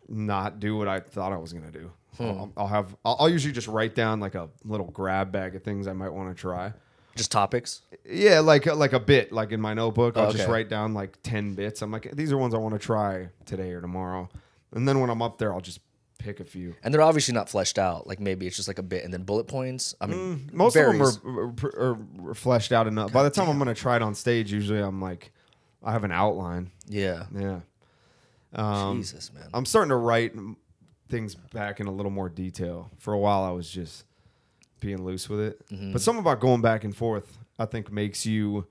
[0.08, 1.90] not do what I thought I was gonna do.
[2.20, 5.62] I'll, I'll have I'll, I'll usually just write down like a little grab bag of
[5.62, 6.72] things I might want to try.
[7.14, 7.80] Just topics.
[8.04, 10.52] Yeah, like like a bit, like in my notebook, I'll Oh, just okay.
[10.52, 11.80] write down like ten bits.
[11.82, 14.28] I'm like, these are ones I want to try today or tomorrow,
[14.72, 15.80] and then when I'm up there, I'll just
[16.18, 16.74] pick a few.
[16.82, 18.06] And they're obviously not fleshed out.
[18.06, 19.94] Like maybe it's just like a bit and then bullet points.
[20.00, 21.16] I mean, Mm, Most varies.
[21.16, 21.98] of them are, are,
[22.30, 23.12] are fleshed out enough.
[23.12, 25.32] By the time I'm gonna try it on stage, usually I'm like,
[25.82, 26.70] I have an outline.
[26.86, 27.24] Yeah.
[27.34, 27.60] Yeah.
[28.54, 29.48] Um, Jesus, man.
[29.52, 30.56] I'm starting to write m-
[31.08, 32.90] things back in a little more detail.
[32.98, 34.04] For a while, I was just
[34.80, 35.66] being loose with it.
[35.68, 35.92] Mm-hmm.
[35.92, 38.66] But something about going back and forth, I think, makes you.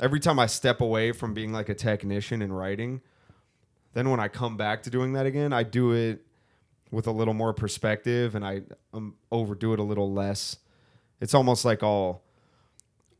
[0.00, 3.00] Every time I step away from being like a technician in writing,
[3.94, 6.24] then when I come back to doing that again, I do it
[6.90, 8.62] with a little more perspective, and I
[8.94, 10.58] um, overdo it a little less.
[11.20, 12.22] It's almost like I'll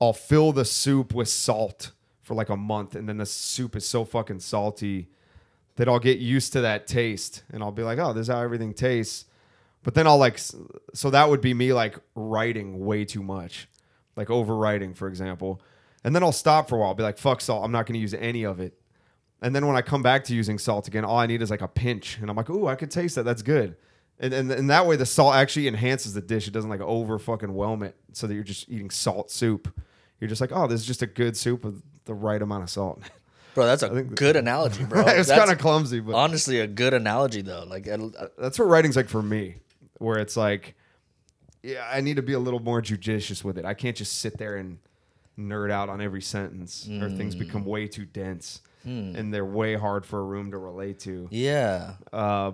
[0.00, 1.90] I'll fill the soup with salt
[2.22, 5.08] for like a month, and then the soup is so fucking salty
[5.78, 8.42] that I'll get used to that taste, and I'll be like, oh, this is how
[8.42, 9.26] everything tastes.
[9.84, 13.68] But then I'll like, so that would be me like writing way too much,
[14.16, 15.62] like overwriting, for example.
[16.02, 18.00] And then I'll stop for a while, be like, fuck salt, I'm not going to
[18.00, 18.76] use any of it.
[19.40, 21.62] And then when I come back to using salt again, all I need is like
[21.62, 23.22] a pinch, and I'm like, ooh, I could taste that.
[23.22, 23.76] That's good.
[24.18, 26.48] And, and, and that way, the salt actually enhances the dish.
[26.48, 29.72] It doesn't like over fucking whelm it, so that you're just eating salt soup.
[30.18, 32.70] You're just like, oh, this is just a good soup with the right amount of
[32.70, 33.00] salt.
[33.58, 35.04] Bro, that's a good analogy, bro.
[35.06, 37.64] it's kind of clumsy, but honestly a good analogy though.
[37.68, 39.56] Like, I- I- that's what writing's like for me,
[39.98, 40.76] where it's like,
[41.64, 43.64] yeah, I need to be a little more judicious with it.
[43.64, 44.78] I can't just sit there and
[45.36, 50.06] nerd out on every sentence, or things become way too dense, and they're way hard
[50.06, 51.26] for a room to relate to.
[51.32, 52.52] yeah, Uh,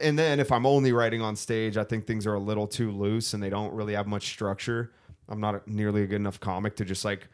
[0.00, 2.90] and then if I'm only writing on stage, I think things are a little too
[2.92, 4.92] loose and they don't really have much structure.
[5.28, 7.26] I'm not nearly a good enough comic to just like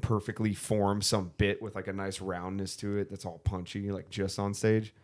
[0.00, 4.10] perfectly form some bit with like a nice roundness to it that's all punchy, like
[4.10, 4.94] just on stage.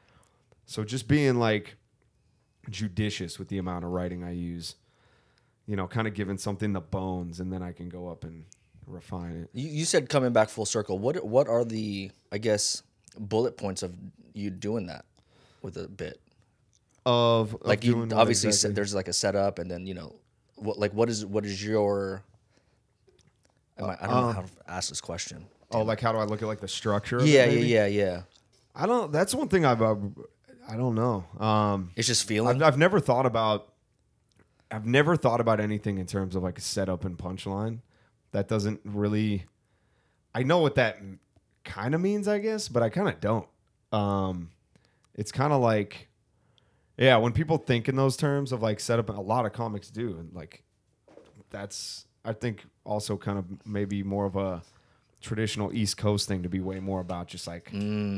[0.66, 1.76] So just being like
[2.70, 4.76] judicious with the amount of writing I use,
[5.66, 8.44] you know, kind of giving something the bones, and then I can go up and
[8.86, 9.50] refine it.
[9.52, 10.98] you, you said coming back full circle.
[10.98, 12.82] What what are the I guess
[13.18, 13.94] bullet points of
[14.32, 15.04] you doing that
[15.62, 16.20] with a bit?
[17.06, 18.52] Of, of Like you obviously exactly?
[18.52, 20.16] said there's like a setup, and then you know
[20.56, 22.22] what like what is what is your
[23.78, 25.46] I, I don't know how to ask this question.
[25.72, 27.18] oh, like how do I look at like the structure?
[27.18, 27.68] Of Yeah, it, yeah, maybe?
[27.68, 28.22] yeah, yeah.
[28.74, 29.12] I don't.
[29.12, 29.82] That's one thing I've.
[29.82, 29.96] Uh,
[30.68, 31.24] I don't know.
[31.38, 32.56] Um, It's just feeling.
[32.62, 33.72] I've, I've never thought about.
[34.70, 37.80] I've never thought about anything in terms of like a setup and punchline.
[38.32, 39.44] That doesn't really.
[40.34, 40.98] I know what that
[41.64, 43.46] kind of means, I guess, but I kind of don't.
[43.92, 44.50] Um,
[45.14, 46.08] it's kind of like,
[46.98, 50.16] yeah, when people think in those terms of like setup, a lot of comics do,
[50.18, 50.64] and like,
[51.50, 54.62] that's I think also kind of maybe more of a
[55.20, 57.70] traditional East Coast thing to be way more about just like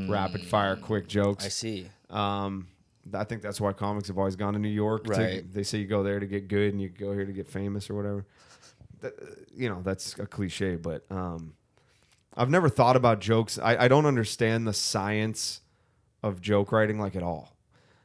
[0.09, 1.45] rapid fire, quick jokes.
[1.45, 1.89] I see.
[2.09, 2.67] Um,
[3.13, 5.05] I think that's why comics have always gone to New York.
[5.05, 5.53] to- Right.
[5.53, 7.89] they say you go there to get good and you go here to get famous
[7.89, 8.25] or whatever.
[9.01, 9.13] That,
[9.55, 11.53] you know, that's a cliche, but um,
[12.35, 13.57] I've never thought about jokes.
[13.59, 15.61] I, I don't understand the science
[16.23, 17.55] of joke writing like at all.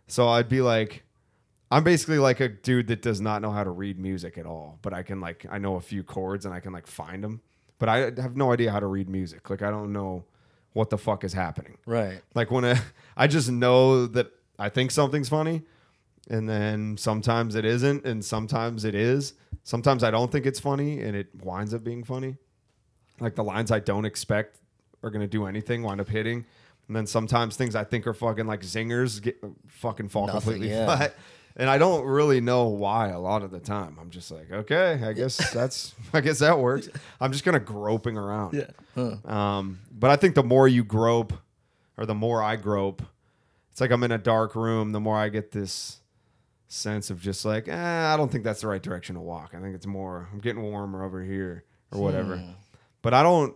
[0.07, 1.03] So I'd be like,
[1.73, 4.79] I'm basically like a dude that does not know how to read music at all,
[4.83, 7.41] but I can like I know a few chords and I can like find them,
[7.79, 9.49] but I have no idea how to read music.
[9.49, 10.27] Like I don't know
[10.75, 11.79] what the fuck is happening.
[11.87, 12.21] Right.
[12.35, 12.79] Like when I,
[13.17, 15.63] I just know that I think something's funny,
[16.29, 19.33] and then sometimes it isn't, and sometimes it is.
[19.65, 22.37] Sometimes I don't think it's funny, and it winds up being funny.
[23.19, 24.59] Like the lines I don't expect
[25.03, 26.45] are gonna do anything wind up hitting,
[26.87, 30.69] and then sometimes things I think are fucking like zingers get fucking fall Nothing, completely
[30.69, 30.85] yeah.
[30.85, 31.15] flat.
[31.57, 33.99] And I don't really know why a lot of the time.
[34.01, 36.89] I'm just like, okay, I guess that's, I guess that works.
[37.21, 38.67] I'm just kind of groping around.
[38.95, 39.17] Huh.
[39.31, 41.33] Um, but I think the more you grope,
[41.99, 43.03] or the more I grope,
[43.71, 44.93] it's like I'm in a dark room.
[44.93, 46.01] The more I get this
[46.69, 47.75] sense of just like, eh,
[48.13, 49.53] I don't think that's the right direction to walk.
[49.55, 52.39] I think it's more, I'm getting warmer over here or whatever.
[52.39, 52.53] Hmm.
[53.03, 53.55] But I don't,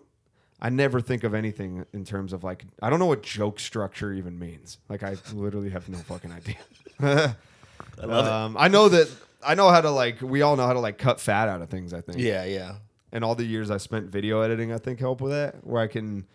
[0.61, 4.12] I never think of anything in terms of like, I don't know what joke structure
[4.12, 4.78] even means.
[4.88, 6.57] Like, I literally have no fucking idea.
[8.03, 9.11] I love um, I know that,
[9.45, 11.70] I know how to like, we all know how to like cut fat out of
[11.70, 12.18] things, I think.
[12.18, 12.77] Yeah, yeah.
[13.12, 15.64] and all the years I spent video editing, I think help with that.
[15.64, 16.27] Where I can,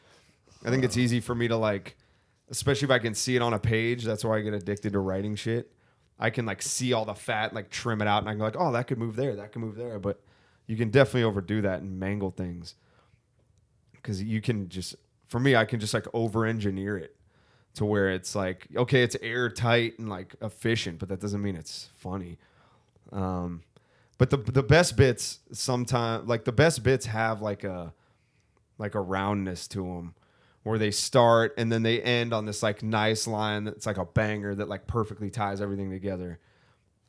[0.65, 1.95] I think it's easy for me to like,
[2.49, 4.03] especially if I can see it on a page.
[4.03, 5.71] That's why I get addicted to writing shit.
[6.19, 8.45] I can like see all the fat, like trim it out, and I can go
[8.45, 9.99] like, oh, that could move there, that could move there.
[9.99, 10.21] But
[10.67, 12.75] you can definitely overdo that and mangle things
[13.91, 14.95] because you can just,
[15.27, 17.15] for me, I can just like over engineer it
[17.75, 21.89] to where it's like, okay, it's airtight and like efficient, but that doesn't mean it's
[21.97, 22.37] funny.
[23.11, 23.63] Um,
[24.17, 27.93] but the the best bits sometimes like the best bits have like a
[28.77, 30.13] like a roundness to them
[30.63, 34.05] where they start and then they end on this like nice line that's like a
[34.05, 36.39] banger that like perfectly ties everything together.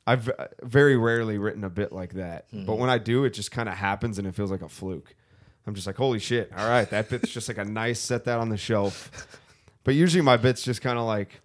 [0.06, 3.50] I've uh, very rarely written a bit like that, but when I do, it just
[3.52, 5.14] kind of happens and it feels like a fluke.
[5.66, 6.50] I'm just like, holy shit!
[6.56, 9.28] All right, that bit's just like a nice set that on the shelf.
[9.84, 11.40] But usually my bits just kind of like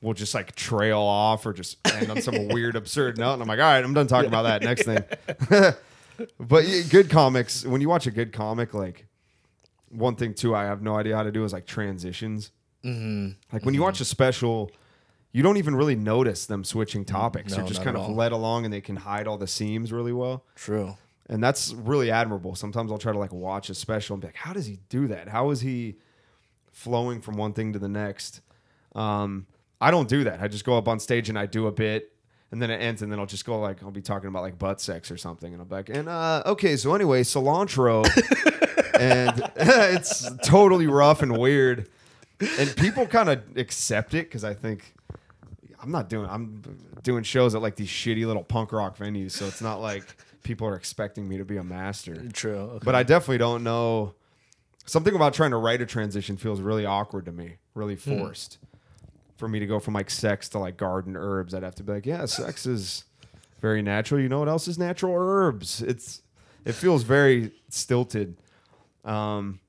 [0.00, 3.48] will just like trail off or just end on some weird absurd note, and I'm
[3.48, 4.62] like, all right, I'm done talking about that.
[4.62, 5.02] Next thing.
[6.38, 7.64] but good comics.
[7.64, 9.06] When you watch a good comic, like
[9.90, 12.50] one thing too, I have no idea how to do is like transitions.
[12.84, 13.30] Mm-hmm.
[13.52, 14.70] Like when you watch a special,
[15.32, 17.52] you don't even really notice them switching topics.
[17.52, 18.14] No, They're just kind of all.
[18.14, 20.96] led along, and they can hide all the seams really well True.
[21.28, 22.54] and that's really admirable.
[22.54, 25.08] Sometimes I'll try to like watch a special and be like, how does he do
[25.08, 25.28] that?
[25.28, 25.96] How is he
[26.76, 28.42] flowing from one thing to the next?
[28.94, 29.46] Um,
[29.80, 30.40] I don't do that.
[30.40, 32.12] I just go up on stage and I do a bit,
[32.50, 34.58] and then it ends, and then I'll just go like I'll be talking about like
[34.58, 38.04] butt sex or something, and I'm like, and uh, okay, so anyway, cilantro,
[39.00, 41.88] and it's totally rough and weird,
[42.40, 44.92] and people kind of accept it because I think.
[45.78, 46.28] I'm not doing.
[46.28, 46.62] I'm
[47.04, 50.02] doing shows at like these shitty little punk rock venues, so it's not like
[50.42, 52.26] people are expecting me to be a master.
[52.32, 52.56] True.
[52.56, 52.84] Okay.
[52.84, 54.14] But I definitely don't know.
[54.86, 58.18] Something about trying to write a transition feels really awkward to me, really Hmm.
[58.18, 58.58] forced.
[59.36, 61.92] For me to go from like sex to like garden herbs, I'd have to be
[61.92, 63.04] like, yeah, sex is
[63.60, 64.20] very natural.
[64.20, 65.14] You know what else is natural?
[65.14, 65.82] Herbs.
[65.82, 66.22] It's
[66.64, 68.36] it feels very stilted.
[69.04, 69.60] Um,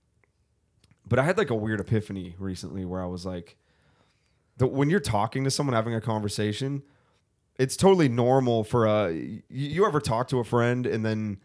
[1.07, 3.57] but I had like a weird epiphany recently where I was like,
[4.57, 6.81] the, when you're talking to someone, having a conversation,
[7.59, 9.11] it's totally normal for a.
[9.13, 11.39] You, you ever talk to a friend and then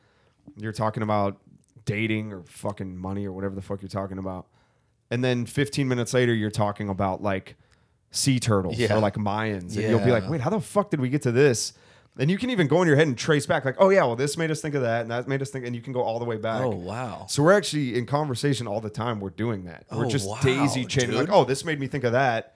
[0.56, 1.38] you're talking about
[1.84, 4.46] dating or fucking money or whatever the fuck you're talking about,
[5.10, 7.56] and then 15 minutes later you're talking about like
[8.10, 8.94] sea turtles Yeah.
[8.96, 10.30] or like Mayans, and you'll be like, Yeah.
[10.30, 11.72] wait, how the fuck did we get to this?
[12.18, 14.16] And you can even go in your head and trace back, like, oh yeah, well
[14.16, 16.02] this made us think of that, and that made us think, and you can go
[16.02, 16.60] all the way back.
[16.62, 17.24] oh wow.
[17.28, 19.18] So we're actually in conversation all the time.
[19.18, 19.86] We're doing that.
[19.90, 21.34] we're Oh, just wow, daisy chaining, like, dude.
[21.34, 22.51] oh, this made me think of that.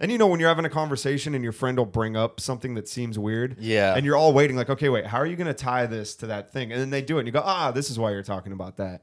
[0.00, 2.74] And you know, when you're having a conversation and your friend will bring up something
[2.74, 3.94] that seems weird, Yeah.
[3.96, 6.26] and you're all waiting, like, okay, wait, how are you going to tie this to
[6.28, 6.70] that thing?
[6.70, 8.76] And then they do it, and you go, ah, this is why you're talking about
[8.76, 9.02] that.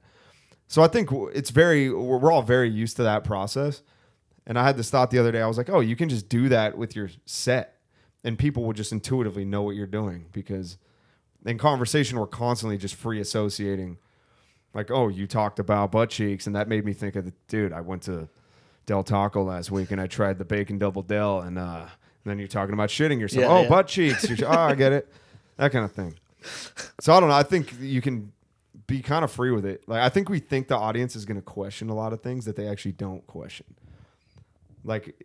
[0.67, 3.81] So I think it's very, we're we're all very used to that process.
[4.47, 5.41] And I had this thought the other day.
[5.41, 7.75] I was like, oh, you can just do that with your set,
[8.23, 10.77] and people will just intuitively know what you're doing because
[11.45, 13.97] in conversation we're constantly just free associating.
[14.73, 17.71] Like, oh, you talked about butt cheeks, and that made me think of the dude.
[17.73, 18.27] I went to
[18.85, 21.89] Del Taco last week, and I tried the bacon double Del, and, uh, and
[22.25, 23.43] then you're talking about shitting yourself.
[23.43, 23.69] Yeah, oh, yeah.
[23.69, 24.29] butt cheeks.
[24.29, 25.11] You're, oh, I get it.
[25.57, 26.15] That kind of thing.
[26.99, 27.35] So I don't know.
[27.35, 28.31] I think you can
[28.87, 29.87] be kind of free with it.
[29.87, 32.45] Like I think we think the audience is going to question a lot of things
[32.45, 33.65] that they actually don't question.
[34.83, 35.15] Like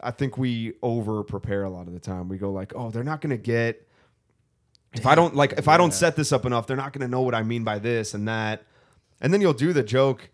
[0.00, 2.28] I think we over prepare a lot of the time.
[2.28, 3.86] We go like, "Oh, they're not going to get
[4.92, 7.10] if I don't like if I don't set this up enough, they're not going to
[7.10, 8.64] know what I mean by this and that."
[9.20, 10.30] And then you'll do the joke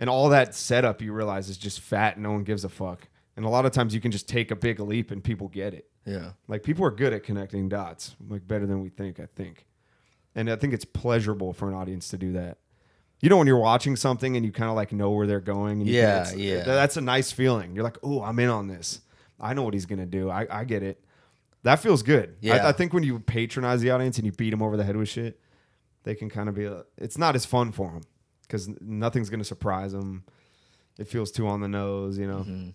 [0.00, 3.06] and all that setup you realize is just fat and no one gives a fuck.
[3.36, 5.72] And a lot of times you can just take a big leap and people get
[5.74, 5.86] it.
[6.04, 6.32] Yeah.
[6.48, 9.66] Like people are good at connecting dots, like better than we think, I think.
[10.34, 12.58] And I think it's pleasurable for an audience to do that.
[13.20, 15.80] You know when you're watching something and you kind of like know where they're going.
[15.80, 16.62] And you Yeah, it's- uh, yeah.
[16.64, 17.74] That's a nice feeling.
[17.74, 19.00] You're like, oh, I'm in on this.
[19.38, 20.30] I know what he's gonna do.
[20.30, 21.04] I, I get it.
[21.62, 22.36] That feels good.
[22.40, 22.64] Yeah.
[22.64, 24.96] I, I think when you patronize the audience and you beat them over the head
[24.96, 25.38] with shit,
[26.04, 26.64] they can kind of be.
[26.64, 28.02] A, it's not as fun for them
[28.50, 30.24] because nothing's gonna surprise them.
[30.98, 32.44] It feels too on the nose, you know.
[32.46, 32.74] Mhm.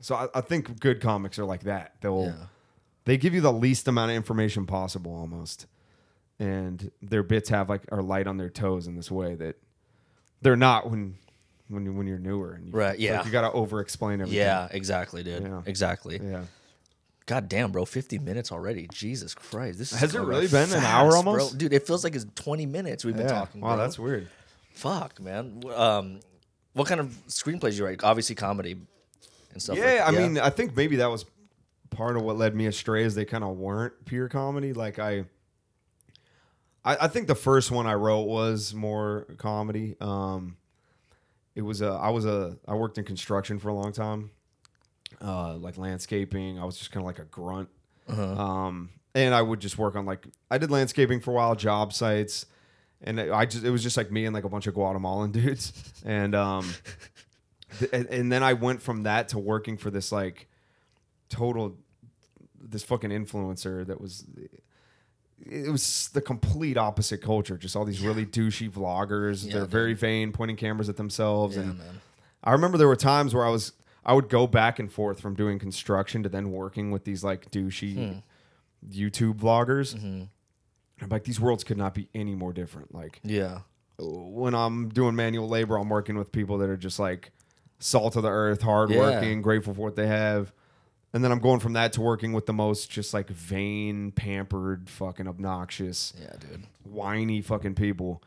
[0.00, 1.94] So I, I think good comics are like that.
[2.00, 2.46] They'll Yeah.
[3.04, 5.66] they give you the least amount of information possible almost.
[6.40, 9.56] And their bits have like are light on their toes in this way that
[10.40, 11.16] they're not when
[11.68, 13.24] when you when you're newer and you, Right, like, yeah.
[13.24, 14.38] you got to over explain everything.
[14.38, 15.42] Yeah, exactly, dude.
[15.42, 15.62] Yeah.
[15.66, 16.18] Exactly.
[16.22, 16.44] Yeah.
[17.26, 18.88] God damn, bro, 50 minutes already.
[18.90, 19.78] Jesus Christ.
[19.78, 21.50] This is Has it really been an hour almost?
[21.50, 21.58] Bro.
[21.58, 23.60] Dude, it feels like it's 20 minutes we've been talking.
[23.60, 23.84] Wow, bro.
[23.84, 24.28] that's weird.
[24.78, 25.60] Fuck, man.
[25.74, 26.20] Um,
[26.72, 28.04] what kind of screenplays you write?
[28.04, 28.76] Obviously comedy
[29.52, 31.24] and stuff Yeah, like I mean, I think maybe that was
[31.90, 34.72] part of what led me astray is they kind of weren't pure comedy.
[34.72, 35.24] Like I,
[36.84, 39.96] I, I think the first one I wrote was more comedy.
[40.00, 40.56] Um,
[41.56, 44.30] it was a, I was a, I worked in construction for a long time,
[45.20, 46.56] uh, like landscaping.
[46.56, 47.68] I was just kind of like a grunt.
[48.08, 51.92] Um, and I would just work on like, I did landscaping for a while, job
[51.92, 52.46] sites.
[53.02, 55.72] And I just, it was just like me and like a bunch of Guatemalan dudes.
[56.04, 56.68] And, um,
[57.78, 60.48] th- and, and then I went from that to working for this like
[61.28, 61.76] total
[62.60, 64.24] this fucking influencer that was
[65.46, 69.70] it was the complete opposite culture just all these really douchey vloggers Yeah, they're dude.
[69.70, 72.00] very vain pointing cameras at themselves Yeah, and man.
[72.42, 73.72] I remember there were times where I was
[74.04, 77.50] I would go back and forth from doing construction to then working with these like
[77.50, 78.18] douchey Hmm.
[78.90, 79.94] YouTube vloggers.
[79.94, 80.22] Mm-hmm.
[81.00, 82.94] I'm like these worlds could not be any more different.
[82.94, 83.60] Like Yeah.
[83.98, 87.30] when I'm doing manual labor, I'm working with people that are just like
[87.78, 90.52] salt of the earth, hardworking, grateful for what they have.
[91.14, 94.90] And then I'm going from that to working with the most just like vain, pampered,
[94.90, 96.64] fucking obnoxious, Yeah, dude.
[96.84, 98.22] whiny fucking people.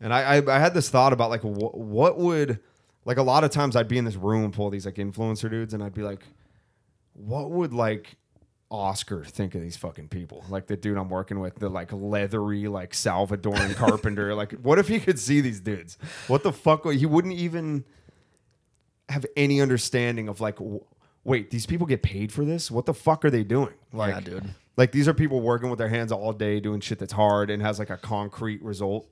[0.00, 2.60] And I, I, I had this thought about like wh- what would
[3.04, 5.50] like a lot of times I'd be in this room full of these like influencer
[5.50, 6.24] dudes, and I'd be like,
[7.12, 8.16] what would like
[8.74, 10.44] Oscar think of these fucking people?
[10.48, 14.34] Like the dude I'm working with, the like leathery like Salvadoran carpenter.
[14.34, 15.96] Like, what if he could see these dudes?
[16.28, 16.90] What the fuck?
[16.92, 17.84] He wouldn't even
[19.08, 20.84] have any understanding of like, w-
[21.24, 22.70] wait, these people get paid for this?
[22.70, 23.74] What the fuck are they doing?
[23.92, 24.44] Like, yeah, dude.
[24.76, 27.62] like these are people working with their hands all day doing shit that's hard and
[27.62, 29.06] has like a concrete result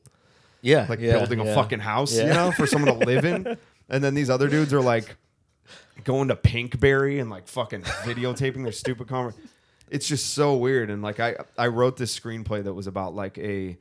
[0.63, 0.87] Yeah.
[0.89, 1.55] like yeah, building a yeah.
[1.55, 3.57] fucking house, you know, for someone to live in.
[3.89, 5.17] And then these other dudes are like
[6.05, 9.35] going to Pinkberry and like fucking videotaping their stupid conver
[9.93, 10.91] It's just so weird.
[10.91, 13.77] And like I I wrote this screenplay that was about like a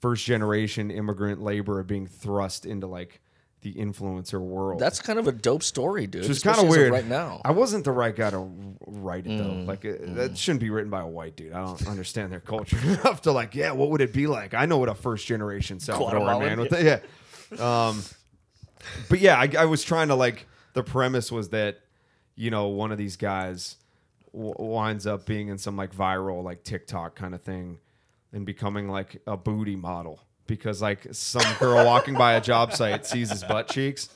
[0.00, 3.20] first generation immigrant laborer being thrust into like
[3.62, 4.78] the influencer world.
[4.78, 6.26] That's kind of a dope story, dude.
[6.26, 7.40] It's kind of weird right now.
[7.44, 8.46] I wasn't the right guy to
[8.86, 9.44] write it though.
[9.44, 11.52] Mm, Like it, that shouldn't be written by a white dude.
[11.52, 14.52] I don't understand their culture enough to like, yeah, what would it be like?
[14.52, 17.00] I know what a first generation Guatemalan, man with yeah.
[17.58, 18.02] Um,
[19.08, 21.78] but yeah, I, I was trying to like the premise was that
[22.36, 23.76] you know one of these guys
[24.34, 27.78] w- winds up being in some like viral like TikTok kind of thing
[28.32, 33.06] and becoming like a booty model because like some girl walking by a job site
[33.06, 34.08] sees his butt cheeks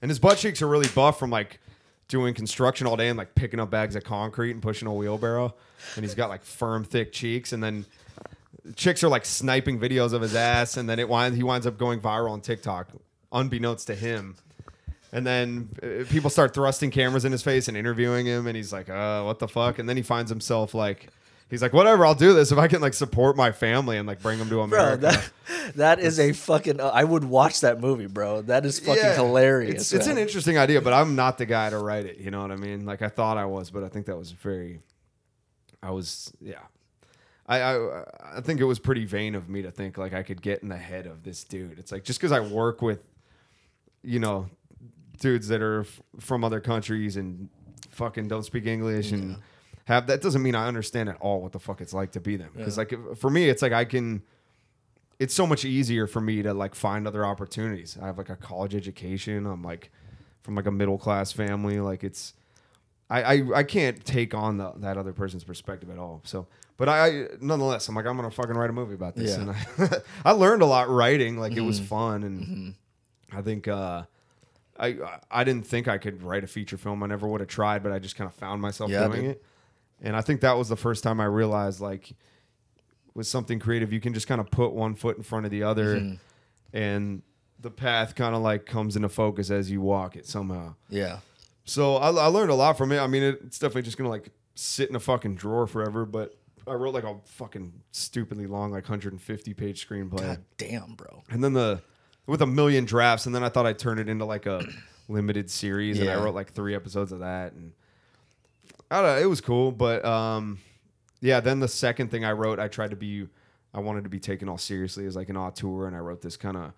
[0.00, 1.60] and his butt cheeks are really buff from like
[2.06, 5.54] doing construction all day and like picking up bags of concrete and pushing a wheelbarrow
[5.96, 7.84] and he's got like firm thick cheeks and then
[8.76, 11.76] chicks are like sniping videos of his ass and then it winds he winds up
[11.76, 12.88] going viral on TikTok
[13.32, 14.36] unbeknownst to him
[15.12, 18.72] and then uh, people start thrusting cameras in his face and interviewing him, and he's
[18.72, 21.08] like, "Uh, what the fuck?" And then he finds himself like,
[21.50, 24.20] he's like, "Whatever, I'll do this if I can like support my family and like
[24.22, 26.80] bring them to America." Bro, America." that that is a fucking.
[26.80, 28.42] Uh, I would watch that movie, bro.
[28.42, 29.74] That is fucking Yeah, hilarious.
[29.74, 32.18] It's, it's an interesting idea, but I'm not the guy to write it.
[32.18, 32.84] You know what I mean?
[32.84, 34.80] Like I thought I was, but I think that was very.
[35.82, 36.60] I was yeah.
[37.46, 38.04] I, I
[38.36, 40.68] I think it was pretty vain of me to think like I could get in
[40.68, 41.78] the head of this dude.
[41.78, 43.00] It's like just because I work with,
[44.02, 44.50] you know,
[45.20, 47.48] dudes that are f- from other countries and
[47.90, 49.38] fucking don't speak English and
[49.86, 52.36] have that doesn't mean I understand at all what the fuck it's like to be
[52.36, 52.50] them.
[52.54, 52.80] Because Yeah.
[52.82, 54.22] like if- for me, it's like I can.
[55.18, 57.98] It's so much easier for me to like find other opportunities.
[58.00, 59.46] I have like a college education.
[59.46, 59.90] I'm like
[60.42, 61.80] from like a middle class family.
[61.80, 62.34] Like it's.
[63.10, 66.20] I, I, I can't take on the, that other person's perspective at all.
[66.24, 66.46] So,
[66.76, 69.40] but I, I nonetheless, I'm like, I'm gonna fucking write a movie about this, Yeah.
[69.40, 71.38] and I, I learned a lot writing.
[71.38, 71.66] Like it Mm-hmm.
[71.66, 72.74] was fun, and
[73.32, 74.02] I think uh,
[74.78, 74.96] I
[75.30, 77.02] I didn't think I could write a feature film.
[77.02, 79.30] I never would have tried, but I just kind of found myself Yeah, doing dude.
[79.32, 79.44] it,
[80.00, 82.12] and I think that was the first time I realized like
[83.14, 85.62] with something creative, you can just kind of put one foot in front of the
[85.64, 86.76] other, Mm-hmm.
[86.76, 87.22] and
[87.60, 90.74] the path kind of like comes into focus as you walk it somehow.
[90.88, 91.18] Yeah.
[91.64, 92.98] So I, I learned a lot from it.
[93.00, 96.04] I mean, it, it's definitely just gonna like sit in a fucking drawer forever.
[96.06, 96.34] But
[96.68, 101.24] I wrote like a fucking stupidly long, like 150 page screenplay, God damn, bro.
[101.30, 101.82] and then the
[102.28, 104.64] with a million drafts, and then I thought I'd turn it into like a
[105.08, 106.18] limited series, and Yeah.
[106.18, 107.72] I wrote like three episodes of that, and
[108.90, 109.72] I don't know, it was cool.
[109.72, 110.58] But um,
[111.20, 113.26] yeah, then the second thing I wrote, I tried to be,
[113.74, 116.36] I wanted to be taken all seriously as like an auteur, and I wrote this
[116.36, 116.72] kind of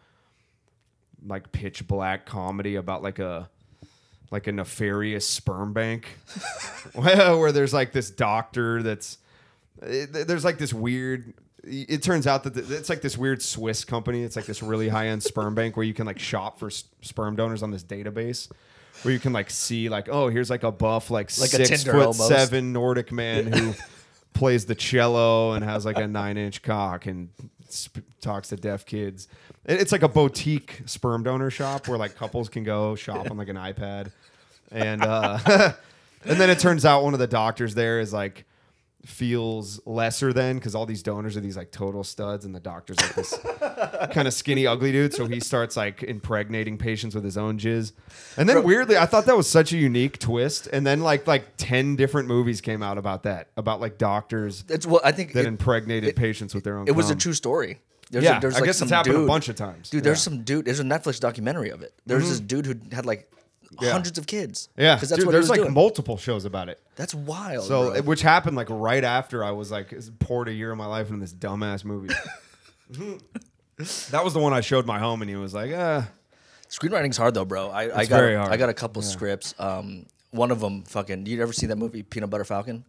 [1.26, 3.50] like pitch black comedy about like a
[4.30, 6.16] like a nefarious sperm bank,
[6.94, 9.18] where there's like this doctor that's
[9.82, 11.34] it, there's like this weird.
[11.64, 14.22] It turns out that the, it's like this weird Swiss company.
[14.22, 16.84] It's like this really high end sperm bank where you can like shop for s-
[17.02, 18.50] sperm donors on this database.
[19.02, 21.68] Where you can like see like oh here's like a buff like, Like a six
[21.68, 22.28] Tinder foot almost.
[22.28, 23.74] seven Nordic man who
[24.32, 27.28] plays the cello and has like a nine inch cock and
[27.68, 29.28] sp- talks to deaf kids.
[29.66, 33.36] It- It's like a boutique sperm donor shop where like couples can go shop on
[33.36, 34.12] like an iPad,
[34.70, 35.38] and uh,
[36.24, 38.44] and then it turns out one of the doctors there is like
[39.04, 42.98] feels lesser than because all these donors are these like total studs and the doctor's
[43.00, 43.38] like this
[44.12, 47.92] kind of skinny ugly dude so he starts like impregnating patients with his own jizz
[48.36, 51.44] and then weirdly i thought that was such a unique twist and then like like
[51.56, 55.44] 10 different movies came out about that about like doctors It's well, I think that
[55.44, 57.80] it, impregnated patients with their own it was a true story.
[58.10, 60.04] There's yeah a, there's i like guess it's happened dude, a bunch of times Dude,
[60.04, 60.30] there's yeah.
[60.32, 60.36] Mm-hmm.
[60.38, 60.64] some dude.
[60.66, 61.94] There's a Netflix documentary of it.
[62.06, 63.30] There's this dude who had like
[63.80, 63.92] Yeah.
[63.92, 64.68] hundreds of kids.
[64.76, 65.72] yeah because that's dude, what there's like doing.
[65.72, 67.64] multiple shows about it that's wild.
[67.66, 68.02] so bro.
[68.02, 71.20] which happened like right after i was like poured a year of my life into
[71.20, 72.12] this dumbass movie
[74.10, 76.02] that was the one i showed my home and he was like uh
[76.68, 77.68] Screenwriting's hard though, bro.
[77.70, 78.52] I, I got very hard.
[78.52, 79.56] I got a couple scripts.
[79.58, 81.26] Um, one of them, fucking.
[81.26, 82.84] You ever see that movie Peanut Butter Falcon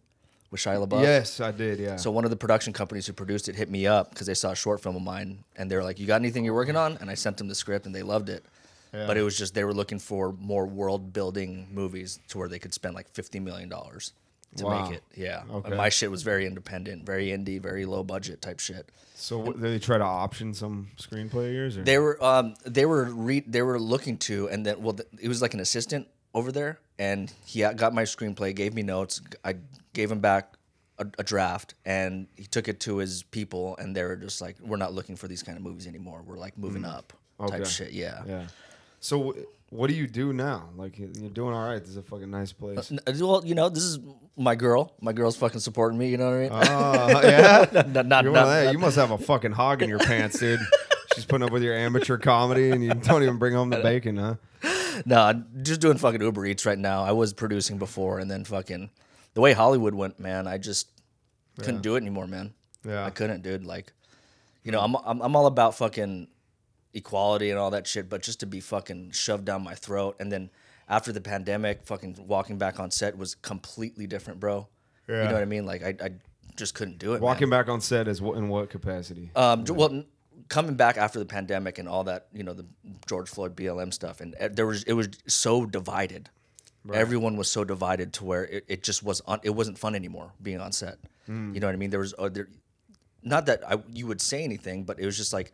[0.52, 1.02] with Shia LaBeouf?
[1.02, 3.88] yes i did yeah So one of the production companies who produced it hit me
[3.88, 6.44] up because they saw a short film of mine and they're like, "You got anything
[6.44, 8.44] you're working on?" And I sent them the script and they loved it.
[8.92, 12.58] But it was just they were looking for more world building movies to where they
[12.58, 14.12] could spend like fifty million dollars
[14.56, 14.84] to Wow.
[14.88, 15.02] make it.
[15.16, 15.68] Yeah, Okay.
[15.68, 18.90] And my shit was very independent, very indie, very low budget type shit.
[19.14, 21.76] So what, did they try to option some screenplay of yours?
[21.78, 21.84] Or?
[21.84, 25.28] They were um they were re- they were looking to and then well th- it
[25.28, 29.56] was like an assistant over there and he got my screenplay gave me notes I
[29.94, 30.54] gave him back
[30.98, 34.56] a, a draft and he took it to his people and they were just like
[34.60, 37.64] we're not looking for these kind of movies anymore we're like moving up type Okay.
[37.64, 38.22] shit yeah.
[38.26, 38.46] yeah.
[39.02, 40.70] So wh- what do you do now?
[40.76, 41.80] Like you- you're doing all right.
[41.80, 42.90] This is a fucking nice place.
[42.90, 43.98] Uh, n- Well, you know, this is
[44.36, 44.94] my girl.
[45.00, 46.08] My girl's fucking supporting me.
[46.08, 46.50] You know what I mean?
[46.52, 47.66] Oh yeah.
[47.72, 50.60] not, not, not- not- you must have a fucking hog in your pants, dude.
[51.14, 54.16] She's putting up with your amateur comedy, and you don't even bring home the bacon,
[54.16, 54.36] huh?
[55.04, 57.02] No, I'm just doing fucking Uber Eats right now.
[57.02, 58.88] I was producing before, and then fucking
[59.34, 60.46] the way Hollywood went, man.
[60.46, 60.88] I just
[61.58, 62.54] couldn't do it anymore, man.
[62.86, 63.04] Yeah.
[63.04, 63.64] I couldn't, dude.
[63.66, 63.92] Like,
[64.64, 66.28] you know, I'm I'm, I'm all about fucking
[66.94, 70.30] equality and all that shit, but just to be fucking shoved down my throat, and
[70.30, 70.50] then
[70.88, 74.68] after the pandemic, fucking walking back on set was completely different, bro.
[75.08, 75.66] You know what I mean?
[75.66, 76.10] Like, I, I
[76.56, 77.16] just couldn't do it.
[77.16, 77.22] man.
[77.22, 79.30] Walking back on set is what in what capacity?
[79.34, 80.04] Um, j- well,
[80.48, 82.66] coming back after the pandemic and all that, you know, the
[83.06, 86.28] George Floyd BLM stuff, and uh, there was it was so divided.
[86.92, 90.32] Everyone was so divided to where it, it just was on, it wasn't fun anymore
[90.42, 90.98] being on set.
[91.28, 91.90] You know what I mean?
[91.90, 92.48] There was uh, there,
[93.22, 95.52] not that I you would say anything, but it was just like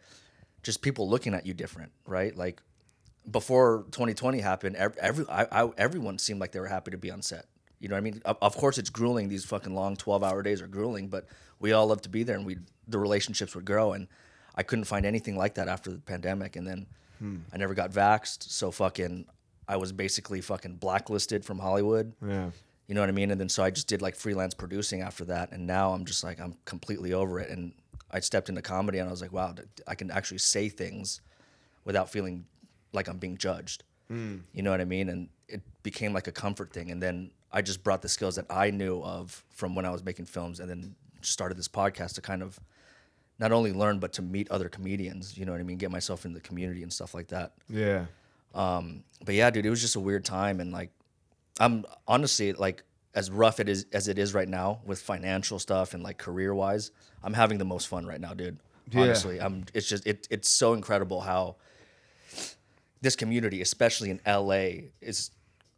[0.62, 2.36] just people looking at you different, right?
[2.36, 2.60] Like
[3.30, 7.10] before 2020 happened, ev- every I, I, everyone seemed like they were happy to be
[7.10, 7.46] on set.
[7.80, 8.22] You know what I mean?
[8.24, 9.28] Of, of course, it's grueling.
[9.28, 11.26] These fucking long 12 hour days are grueling, but
[11.60, 13.92] we all love to be there, and we the relationships would grow.
[13.92, 14.08] And
[14.54, 16.56] I couldn't find anything like that after the pandemic.
[16.56, 16.86] And then
[17.18, 17.36] hmm.
[17.52, 19.26] I never got vaxxed, so fucking
[19.68, 22.14] I was basically fucking blacklisted from Hollywood.
[22.26, 22.50] yeah.
[22.88, 23.30] You know what I mean?
[23.30, 26.24] And then so I just did like freelance producing after that, and now I'm just
[26.24, 27.50] like I'm completely over it.
[27.50, 27.74] And
[28.10, 29.54] I stepped into comedy, and I was like, wow,
[29.86, 31.20] I can actually say things
[31.84, 32.46] without feeling
[32.92, 33.84] like I'm being judged.
[34.08, 34.38] Hmm.
[34.52, 35.08] You know what I mean?
[35.08, 36.90] And it became like a comfort thing.
[36.90, 40.02] And then I just brought the skills that I knew of from when I was
[40.04, 42.58] making films, and then started this podcast to kind of
[43.38, 45.36] not only learn but to meet other comedians.
[45.36, 45.78] You know what I mean?
[45.78, 47.52] Get myself in the community and stuff like that.
[47.68, 48.06] Yeah.
[48.54, 50.90] Um, but yeah, dude, it was just a weird time, and like,
[51.60, 52.84] I'm honestly like
[53.14, 56.54] as rough it is as it is right now with financial stuff and like career
[56.54, 56.90] wise.
[57.22, 58.58] I'm having the most fun right now, dude.
[58.90, 59.02] Yeah.
[59.02, 59.64] Honestly, I'm.
[59.74, 60.26] It's just it.
[60.30, 61.56] It's so incredible how
[63.00, 65.30] this community, especially in LA, is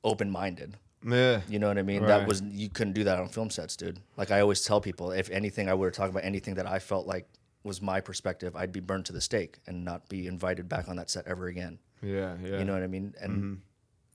[0.05, 0.77] open minded.
[1.07, 1.41] Yeah.
[1.49, 2.03] You know what I mean?
[2.03, 2.09] Right.
[2.09, 4.01] That was you couldn't do that on film sets, dude.
[4.17, 6.79] Like I always tell people, if anything, I were to talk about anything that I
[6.79, 7.27] felt like
[7.63, 10.97] was my perspective, I'd be burned to the stake and not be invited back on
[10.97, 11.79] that set ever again.
[12.03, 12.37] Yeah.
[12.43, 12.59] Yeah.
[12.59, 13.15] You know what I mean?
[13.21, 13.55] And Mm-hmm.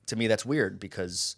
[0.07, 1.35] to me, that's weird because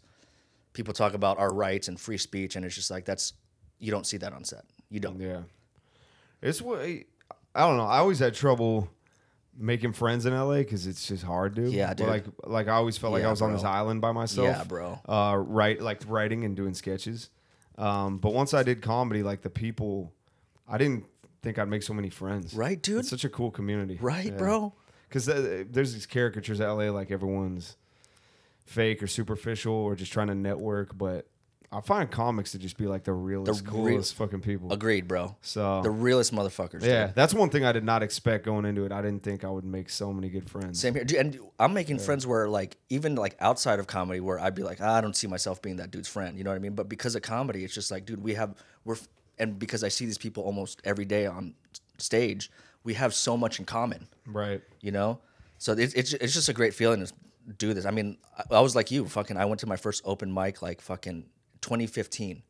[0.77, 3.33] people talk about our rights and free speech, and it's just like that's
[3.79, 4.63] you don't see that on set.
[4.89, 5.19] You don't.
[5.19, 5.41] Yeah.
[6.41, 7.03] It's what I
[7.55, 7.85] don't know.
[7.87, 8.87] I always had trouble
[9.57, 11.73] making friends in LA because it's just hard, dude.
[11.73, 12.07] Yeah, But dude.
[12.07, 14.47] like, like I always felt like I was on this island by myself.
[14.47, 14.99] Yeah, bro.
[15.09, 17.31] Uh, right, like writing and doing sketches.
[17.79, 20.13] Um, but once I did comedy, like the people,
[20.67, 21.05] I didn't
[21.41, 22.53] think I'd make so many friends.
[22.53, 22.99] Right, dude?
[22.99, 23.97] It's such a cool community.
[23.99, 24.73] Right, bro?
[25.09, 27.77] Because uh, there's these caricatures at LA, like everyone's
[28.67, 30.97] fake or superficial or just trying to network.
[30.97, 31.27] But
[31.71, 34.71] I find comics to just be like the realest, real- coolest fucking people.
[34.71, 35.35] Agreed, bro.
[35.41, 36.83] So The realest motherfuckers.
[36.83, 37.15] yeah, dude.
[37.15, 38.91] that's one thing I did not expect going into it.
[38.91, 40.79] I didn't think I would make so many good friends.
[40.79, 41.03] Same here.
[41.03, 44.63] Dude, And I'm making friends where like even like outside of comedy where I'd be
[44.63, 46.37] like, "Ah, I don't see myself being that dude's friend.
[46.37, 46.73] You know what I mean?
[46.75, 48.55] But because of comedy, it's just like, dude, we have
[48.85, 48.95] we're
[49.39, 51.53] and because I see these people almost every day on
[51.97, 52.49] stage,
[52.83, 54.07] we have so much in common.
[54.25, 54.61] Right.
[54.81, 55.19] You know?
[55.57, 57.05] So it's it's, it's just a great feeling
[57.57, 57.85] do this.
[57.85, 58.17] I mean,
[58.51, 59.37] I, was like you, fucking.
[59.37, 61.25] I went to my first open mic like fucking
[61.61, 62.43] 2015,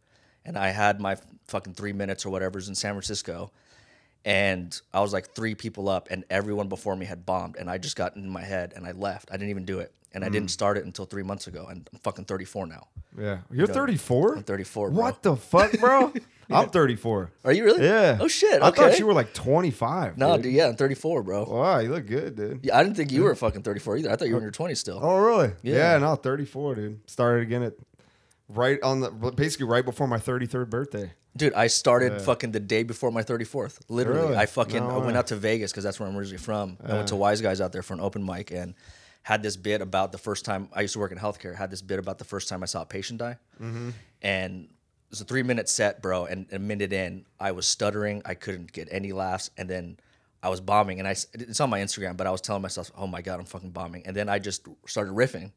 [0.46, 1.18] and I had my
[1.48, 3.52] fucking three minutes or whatever's in San Francisco,
[4.26, 7.78] and I was like three people up, and everyone before me had bombed, and I
[7.78, 9.30] just got in my head and I left.
[9.32, 10.34] I didn't even do it, and I Mm.
[10.34, 12.88] didn't start it until three months ago, and I'm fucking 34 now.
[13.18, 13.38] Yeah.
[13.52, 14.38] You're 34?
[14.38, 15.00] I'm 34, bro.
[15.04, 16.12] What the fuck, bro?
[16.50, 17.30] I'm 34.
[17.46, 17.84] Are you really?
[17.86, 18.18] Yeah.
[18.20, 18.62] Oh shit.
[18.64, 20.18] I thought you were like 25.
[20.18, 20.44] No, dude.
[20.44, 20.54] dude.
[20.54, 21.44] Yeah, I'm 34, bro.
[21.44, 22.60] Wow, you look good, dude.
[22.64, 24.12] Yeah, I didn't think you were fucking 34 either.
[24.12, 25.00] I thought you were in your 20s still.
[25.02, 25.52] Oh, really?
[25.62, 25.94] Yeah.
[25.94, 25.98] Yeah.
[26.00, 27.00] no, 34, dude.
[27.10, 27.74] Started again at
[28.50, 31.12] right on the basically right before my 33rd birthday.
[31.36, 33.80] Dude, I started fucking the day before my 34th.
[33.90, 34.22] Literally.
[34.22, 34.36] Really?
[34.38, 36.78] I fucking No I went out to Vegas because that's where I'm originally from.
[36.84, 38.74] I went to Wise Guys out there for an open mic and
[39.28, 41.54] had this bit about the first time I used to work in healthcare.
[41.54, 43.36] Had this bit about the first time I saw a patient die.
[43.62, 43.90] Mm-hmm.
[44.22, 46.24] And it was a three minute set, bro.
[46.24, 48.22] And a minute in, I was stuttering.
[48.24, 49.50] I couldn't get any laughs.
[49.58, 50.00] And then
[50.42, 51.00] I was bombing.
[51.00, 53.46] And I it's on my Instagram, but I was telling myself, oh my God, I'm
[53.46, 54.04] fucking bombing.
[54.06, 55.52] And then I just started riffing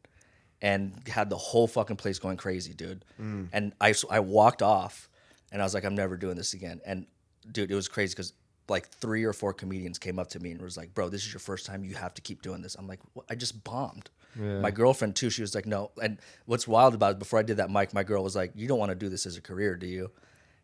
[0.61, 3.05] and had the whole fucking place going crazy, dude.
[3.23, 3.51] Mm.
[3.53, 5.09] And I walked off
[5.53, 6.81] and I was like, I'm never doing this again.
[6.85, 7.07] And
[7.49, 8.33] dude, it was crazy because
[8.71, 11.33] like three or four comedians came up to me and was like, bro, this is
[11.33, 11.85] your first time.
[11.85, 12.77] You have to keep doing this.
[12.77, 13.27] I'm like, what?
[13.29, 14.11] I just bombed.
[14.37, 15.91] My girlfriend too, she was like, no.
[16.01, 18.69] And what's wild about it, before I did that mic, my girl was like, you
[18.69, 20.11] don't want to do this as a career, do you?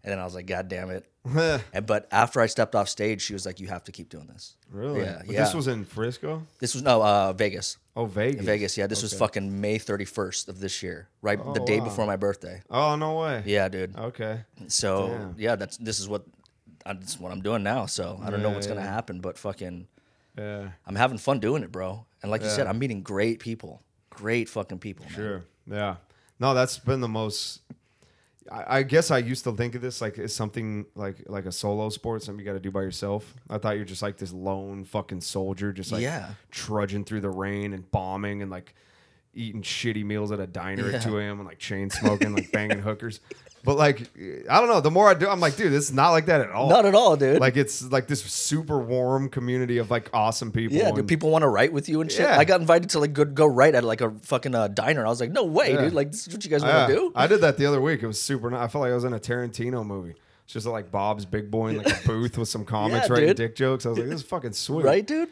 [0.05, 1.05] And then I was like, God damn it.
[1.73, 4.29] and but after I stepped off stage, she was like, you have to keep doing
[4.29, 4.55] this.
[4.71, 5.01] Really?
[5.01, 5.23] Yeah.
[5.27, 5.45] But yeah.
[5.45, 6.47] This was in Frisco?
[6.61, 7.77] This was no uh, Vegas.
[7.97, 8.45] Oh, Vegas.
[8.45, 8.87] Vegas, yeah.
[8.87, 11.43] This was fucking May 31st of this year, right?
[11.55, 12.63] the day before my birthday.
[12.71, 13.43] Oh, no way.
[13.47, 13.97] Yeah, dude.
[13.97, 14.43] Okay.
[14.69, 15.35] So Damn.
[15.39, 16.25] yeah, that's this is what
[16.91, 17.87] is what I'm doing now.
[17.87, 19.87] So I don't know Yeah, what's gonna happen, but fucking,
[20.39, 20.69] Yeah.
[20.87, 22.07] I'm having fun doing it, bro.
[22.23, 25.05] And like you said, I'm meeting great people, great fucking people.
[25.07, 25.15] man.
[25.15, 25.45] Sure.
[25.67, 25.97] Yeah.
[26.39, 27.61] No, that's been the most.
[28.53, 31.53] I, I guess I used to think of this like as something like like a
[31.53, 33.35] solo sport, something you got to do by yourself.
[33.51, 36.31] I thought you're just like this lone fucking soldier, just like Yeah.
[36.51, 38.75] trudging through the rain and bombing and like
[39.35, 40.97] eating shitty meals at a diner Yeah.
[40.99, 41.41] at 2 a.m.
[41.41, 43.21] and like chain smoking, like banging hookers.
[43.67, 44.09] But like,
[44.49, 44.81] I don't know.
[44.81, 46.71] The more I do, I'm like, dude, this is not like that at all.
[46.71, 47.41] Not at all, dude.
[47.41, 50.77] Like it's like this super warm community of like awesome people.
[50.77, 52.21] yeah, do people want to write with you and shit?
[52.21, 52.39] Yeah.
[52.39, 55.05] I got invited to like go, go write at like a fucking uh, diner.
[55.05, 55.81] I was like, no way, Yeah.
[55.83, 55.95] dude.
[55.95, 57.13] Like this is what you guys want to do?
[57.17, 58.05] I did that the other week.
[58.05, 58.49] It was super.
[58.51, 58.61] nice.
[58.61, 60.15] I felt like I was in a Tarantino movie.
[60.45, 63.29] It's just like Bob's Big Boy in like a booth with some comics Yeah, writing
[63.31, 63.37] dude.
[63.37, 63.85] dick jokes.
[63.85, 64.85] I was like, this is fucking sweet.
[64.85, 65.29] right, dude?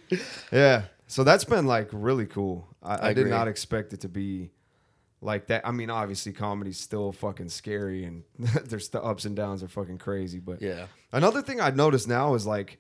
[0.51, 0.83] Yeah.
[1.07, 2.67] So that's been like really cool.
[2.83, 4.51] I, I, did not expect it to be
[5.25, 5.67] like that.
[5.67, 9.99] I mean, obviously, comedy's still fucking scary, and there's the ups and downs are fucking
[9.99, 10.39] crazy.
[10.39, 10.87] But Yeah.
[11.13, 12.79] Another thing I've noticed now is like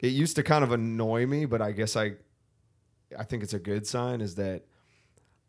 [0.00, 2.12] it used to kind of annoy me, but I guess I
[3.18, 4.62] I think it's a good sign is that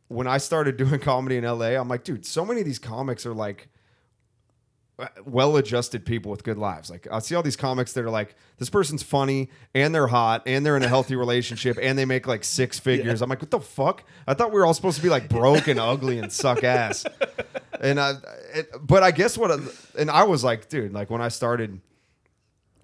[0.07, 3.26] when I started doing comedy in LA, I'm like, dude, so many of these comics
[3.26, 3.68] are like
[5.25, 6.89] well-adjusted people with good lives.
[6.89, 10.43] Like I see all these comics that are like, this person's funny and they're hot
[10.45, 13.21] and they're in a healthy relationship and they make like six figures.
[13.21, 14.03] I'm like, what the fuck?
[14.27, 17.05] I thought we were all supposed to be like broke and ugly and suck ass.
[17.81, 18.13] And I,
[18.53, 19.57] it, but I guess what, I,
[19.97, 21.81] and I was like, dude, like when I started,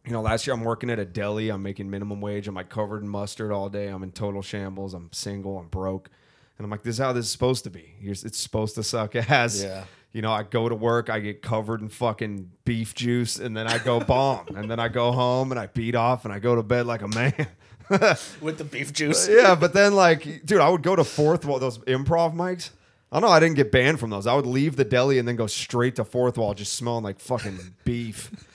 [0.05, 1.49] you know, last year I'm working at a deli.
[1.49, 2.47] I'm making minimum wage.
[2.47, 3.87] I'm like covered in mustard all day.
[3.87, 4.93] I'm in total shambles.
[4.93, 5.59] I'm single.
[5.59, 6.09] I'm broke.
[6.57, 7.93] And I'm like, this is how this is supposed to be.
[8.01, 9.63] It's supposed to suck ass.
[9.63, 9.85] Yeah.
[10.13, 13.67] You know, I go to work, I get covered in fucking beef juice, and then
[13.67, 14.47] I go bomb.
[14.55, 17.01] and then I go home and I beat off and I go to bed like
[17.01, 17.33] a man.
[18.41, 19.27] With the beef juice.
[19.29, 22.71] yeah, but then like, dude, I would go to fourth wall, those improv mics.
[23.11, 24.27] I don't know, I didn't get banned from those.
[24.27, 27.19] I would leave the deli and then go straight to fourth wall, just smelling like
[27.19, 28.31] fucking beef.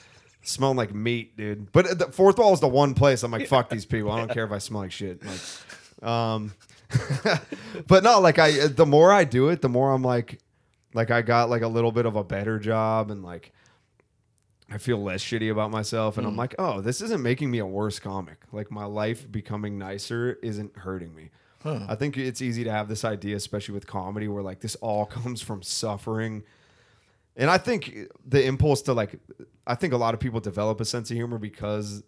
[0.43, 1.73] Smelling like meat, dude.
[1.73, 4.09] But the fourth wall is the one place I'm like, fuck these people.
[4.13, 5.21] I don't care if I smell like shit.
[5.21, 6.53] Like, um,
[7.85, 10.39] but no, like I, the more I do it, the more I'm like,
[10.93, 13.51] like I got like a little bit of a better job and like
[14.69, 16.17] I feel less shitty about myself.
[16.17, 16.39] And I'm mm.
[16.39, 18.37] like, oh, this isn't making me a worse comic.
[18.51, 21.29] Like my life becoming nicer isn't hurting me.
[21.89, 25.05] I think it's easy to have this idea, especially with comedy, where like this all
[25.17, 26.43] comes from suffering.
[27.35, 29.19] And I think the impulse to like,
[29.65, 32.03] I think a lot of people develop a sense of humor because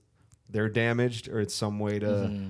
[0.50, 2.50] they're damaged or it's some way to, mm-hmm.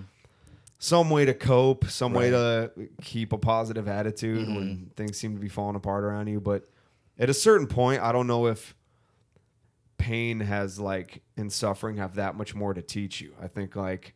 [0.80, 2.72] Some way to cope, some way to
[3.02, 4.84] keep a positive attitude when mm-hmm.
[4.96, 6.40] things seem to be falling apart around you.
[6.40, 6.70] But
[7.20, 8.74] at a certain point, I don't know if
[9.98, 13.34] pain has like and suffering have that much more to teach you.
[13.42, 14.16] I think like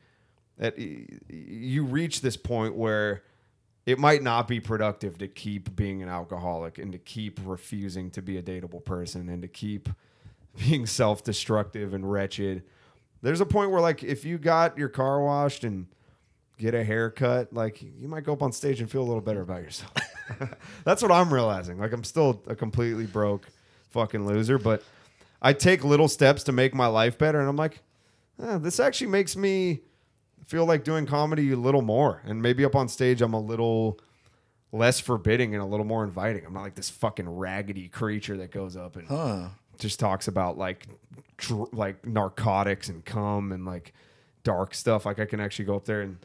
[0.58, 3.24] that you reach this point where
[3.86, 8.22] it might not be productive to keep being an alcoholic and to keep refusing to
[8.22, 9.90] be a dateable person and to keep
[10.58, 12.64] being self-destructive and wretched.
[13.22, 15.88] There's a point where like if you got your car washed and
[16.58, 19.42] get a haircut, like you might go up on stage and feel a little better
[19.42, 19.92] about yourself.
[20.86, 21.80] That's what I'm realizing.
[21.80, 23.48] Like I'm still a completely broke
[23.90, 24.84] fucking loser, but
[25.42, 27.82] I take little steps to make my life better and I'm like,
[28.42, 29.82] eh, this actually makes me
[30.48, 32.22] feel like doing comedy a little more.
[32.26, 34.00] And maybe up on stage I'm a little
[34.72, 36.46] less forbidding and a little more inviting.
[36.46, 39.50] I'm not like this fucking raggedy creature that goes up and Huh.
[39.80, 40.88] just talks about like
[41.38, 43.94] dr- like narcotics and cum and like
[44.44, 45.06] dark stuff.
[45.06, 46.18] Like I can actually go up there and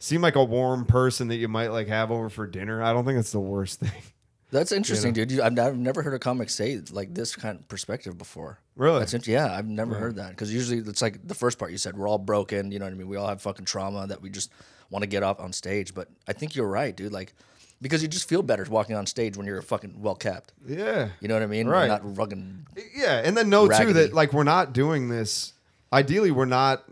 [0.00, 2.82] seem like a warm person that you might like have over for dinner.
[2.82, 4.02] I don't think it's the worst thing.
[4.50, 5.30] That's interesting, dude.
[5.30, 8.58] You, I've, I've never heard a comic say like this kind of perspective before.
[8.74, 8.98] Really?
[8.98, 11.78] That's int- yeah, I've never heard that because usually it's like the first part you
[11.78, 12.72] said we're all broken.
[12.72, 13.06] You know what I mean?
[13.06, 14.50] We all have fucking trauma that we just
[14.90, 15.94] want to get off on stage.
[15.94, 17.12] But I think you're right, dude.
[17.12, 17.32] Like
[17.80, 20.52] because you just feel better walking on stage when you're fucking well kept.
[20.66, 21.10] Yeah.
[21.20, 21.68] You know what I mean?
[21.68, 21.86] Right.
[21.86, 22.66] Not fucking.
[22.94, 25.52] Yeah, and then know too that like we're not doing this.
[25.92, 26.84] Ideally, we're not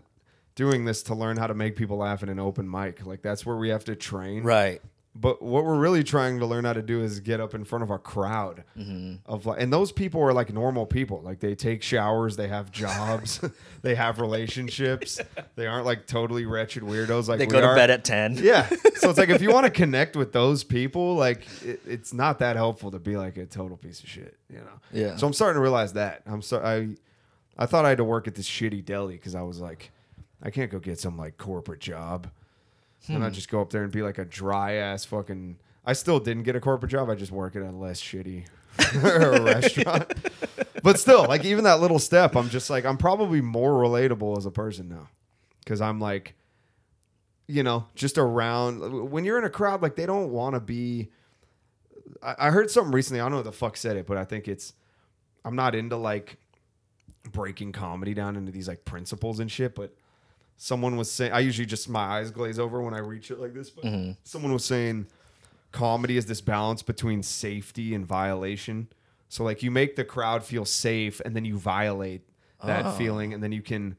[0.59, 3.05] doing this to learn how to make people laugh in an open mic.
[3.05, 4.43] Like that's where we have to train.
[4.43, 4.81] Right.
[5.15, 7.83] But what we're really trying to learn how to do is get up in front
[7.83, 9.15] of a crowd Mm-hmm.
[9.25, 11.21] of like, and those people are like normal people.
[11.23, 13.39] Like they take showers, they have jobs,
[13.81, 15.19] they have relationships.
[15.55, 17.27] They aren't like totally wretched weirdos.
[17.27, 17.75] Like They we go to are.
[17.75, 18.35] bed at ten.
[18.37, 18.67] Yeah.
[18.97, 22.39] So it's like if you want to connect with those people, like it, it's not
[22.39, 24.79] that helpful to be like a total piece of shit, you know.
[24.93, 25.15] Yeah.
[25.15, 26.21] So I'm starting to realize that.
[26.27, 26.97] I'm sorry.
[27.57, 29.91] I I thought I had to work at this shitty deli because I was like,
[30.41, 32.29] I can't go get some like corporate job.
[33.07, 33.23] And Hmm.
[33.23, 36.43] I just go up there and be like a dry ass fucking I still didn't
[36.43, 37.09] get a corporate job.
[37.09, 38.45] I just work at a less shitty
[39.45, 40.11] restaurant.
[40.81, 44.45] But still, like even that little step, I'm just like I'm probably more relatable as
[44.45, 45.09] a person now.
[45.65, 46.35] Cause I'm like
[47.47, 51.09] you know, just around when you're in a crowd, like they don't want to be.
[52.23, 53.19] I, I heard something recently.
[53.19, 54.73] I don't know the fuck said it, but I think it's.
[55.43, 56.37] I'm not into like
[57.31, 59.93] breaking comedy down into these like principles and shit, but
[60.61, 63.53] someone was saying I usually just my eyes glaze over when I reach it like
[63.53, 63.85] this, but
[64.23, 65.07] someone was saying
[65.71, 68.89] comedy is this balance between safety and violation.
[69.29, 72.21] So like you make the crowd feel safe and then you violate
[72.65, 72.91] that Oh.
[72.91, 73.95] feeling and then you can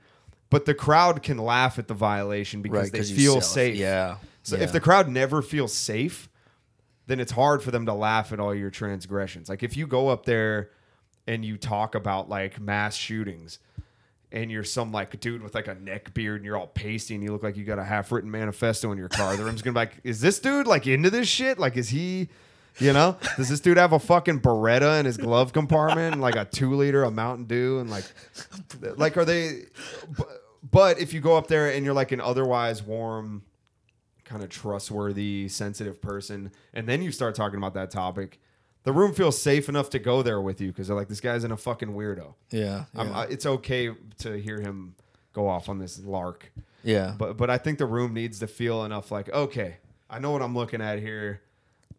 [0.50, 2.92] but the crowd can laugh at the violation because Right.
[2.92, 3.76] they feel safe.
[3.76, 4.16] Yeah.
[4.42, 4.64] So yeah.
[4.64, 6.28] if the crowd never feels safe,
[7.06, 9.48] then it's hard for them to laugh at all your transgressions.
[9.48, 10.70] Like if you go up there
[11.26, 13.60] and you talk about like mass shootings
[14.32, 17.22] and you're some like dude with like a neck beard and you're all pasty and
[17.22, 19.74] you look like you got a half written manifesto in your car, the room's gonna
[19.74, 21.58] be like, is this dude like into this shit?
[21.58, 22.28] Like, is he,
[22.78, 26.36] you know, does this dude have a fucking Beretta in his glove compartment and like
[26.36, 28.04] a two liter of Mountain Dew and like,
[28.96, 29.64] like are they?
[30.70, 33.42] But if you go up there and you're like an otherwise warm,
[34.24, 38.38] kind of trustworthy, sensitive person, and then you start talking about that topic,
[38.84, 41.44] the room feels safe enough to go there with you because they're like, this guy's
[41.44, 42.34] in a fucking weirdo.
[42.50, 42.84] yeah.
[42.94, 43.18] I'm, Yeah.
[43.18, 44.94] I, it's okay to hear him
[45.32, 46.50] go off on this lark,
[46.82, 47.14] yeah.
[47.18, 49.76] but but I think the room needs to feel enough like, okay,
[50.08, 51.42] I know what I'm looking at here.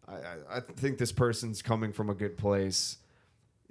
[0.06, 2.98] I, I, I think this person's coming from a good place.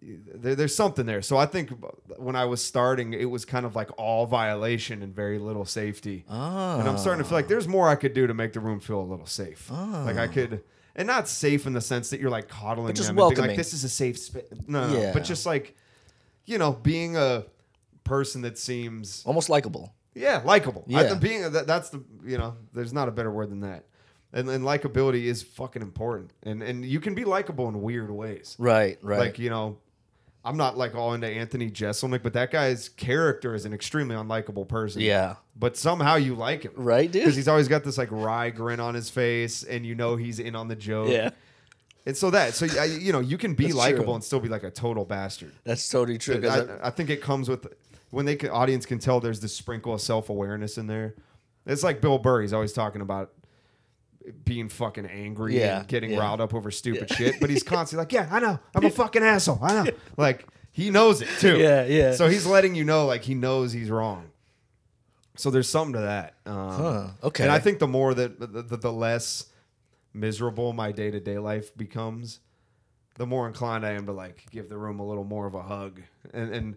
[0.02, 1.22] There, there's something there.
[1.22, 1.72] So I think
[2.18, 6.26] when I was starting, it was kind of like all violation and very little safety.
[6.28, 6.80] Ah.
[6.80, 8.80] And I'm starting to feel like there's more I could do to make the room
[8.80, 9.70] feel a little safe.
[9.70, 10.64] Like I could,
[10.96, 13.48] and not safe in the sense that you're like coddling But just them and being
[13.48, 14.44] like this is a safe space.
[14.68, 15.00] No, no, no.
[15.02, 15.14] Yeah.
[15.14, 15.76] but just like,
[16.46, 17.46] you know, being a
[18.04, 19.94] person that seems Almost likable.
[20.16, 20.84] yeah likable.
[20.90, 21.10] I Yeah.
[21.10, 23.86] think being that, that's the you know, there's not a better word than that.
[24.34, 26.32] And, and likability is fucking important.
[26.44, 28.56] And and you can be likable in weird ways.
[28.60, 28.98] Right.
[29.02, 29.20] Right.
[29.20, 29.78] Like you know.
[30.44, 34.68] I'm not like all into Anthony Jeselnik, but that guy's character is an extremely unlikable
[34.68, 35.36] person yeah.
[35.56, 37.22] but somehow you like him, Right, dude?
[37.22, 40.40] Because he's always got this like wry grin on his face, and you know he's
[40.40, 41.10] in on the joke.
[41.10, 41.30] Yeah.
[42.08, 44.14] and so that so I- you know you can be That's likable true.
[44.16, 45.52] and still be like a total bastard.
[45.64, 46.42] That's totally true.
[46.48, 47.68] I- I, I think it comes with
[48.10, 51.14] when they can, audience can tell there's this sprinkle of self awareness in there.
[51.68, 52.42] It's like Bill Burr.
[52.42, 53.32] He's always talking about
[54.46, 56.20] being fucking angry Yeah, and getting yeah.
[56.20, 59.24] riled up over stupid shit, but he's constantly like, "Yeah, I know, I'm a fucking
[59.24, 59.60] asshole.
[59.62, 61.58] I know." Like he knows it too.
[61.58, 62.14] Yeah, yeah.
[62.14, 64.28] So he's letting you know, like he knows he's wrong.
[65.36, 66.36] So there's something to that.
[66.46, 67.44] Um, Huh, okay.
[67.44, 69.46] And I think the more that the, the, the less
[70.14, 72.40] miserable my day to day life becomes,
[73.16, 75.62] the more inclined I am to like give the room a little more of a
[75.64, 76.02] hug.
[76.34, 76.76] And and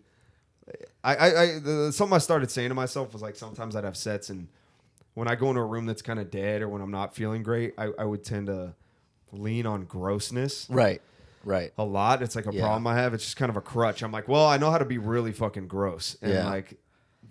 [1.02, 3.96] I I, I the, something I started saying to myself was like sometimes I'd have
[3.96, 4.48] sets and
[5.14, 7.42] when I go into a room that's kind of dead or when I'm not feeling
[7.42, 8.74] great, I, I would tend to
[9.32, 11.00] lean on grossness right.
[11.44, 11.72] Right.
[11.78, 12.22] a lot.
[12.22, 12.62] It's like a Yeah.
[12.62, 13.14] problem I have.
[13.14, 14.02] It's just kind of a crutch.
[14.02, 16.48] I'm like, well, I know how to be really fucking gross, and Yeah.
[16.48, 16.68] like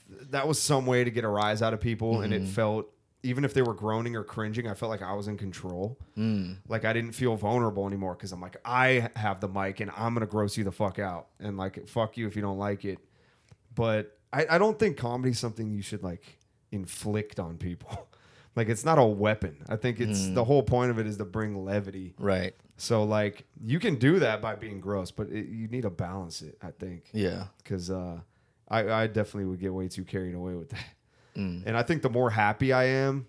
[0.09, 2.45] th- that was some way to get a rise out of people, and Mm-hmm.
[2.45, 2.89] it felt
[3.25, 5.97] even if they were groaning or cringing, I felt like I was in control.
[6.67, 10.13] Like I didn't feel vulnerable anymore because I'm like, I have the mic and I'm
[10.13, 12.99] gonna gross you the fuck out and like fuck you if you don't like it.
[13.75, 16.37] But I, I don't think comedy's something you should like
[16.73, 18.07] inflict on people.
[18.55, 19.57] like it's not a weapon.
[19.69, 22.13] I think it's the whole point of it is to bring levity.
[22.19, 22.53] Right.
[22.77, 26.41] So like you can do that by being gross, but it, you need to balance
[26.41, 26.57] it.
[26.61, 27.45] I think Yeah.
[27.59, 28.19] because uh,
[28.67, 30.85] I, I definitely would get way too carried away with that.
[31.37, 31.63] Mm.
[31.65, 33.25] And I think the more happy I am,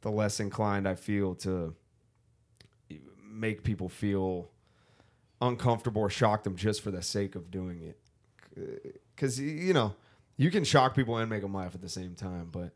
[0.00, 1.74] the less inclined I feel to
[3.28, 4.50] make people feel
[5.40, 9.00] uncomfortable or shock them just for the sake of doing it.
[9.14, 9.94] Because you know,
[10.36, 12.72] you can shock people and make them laugh at the same time, but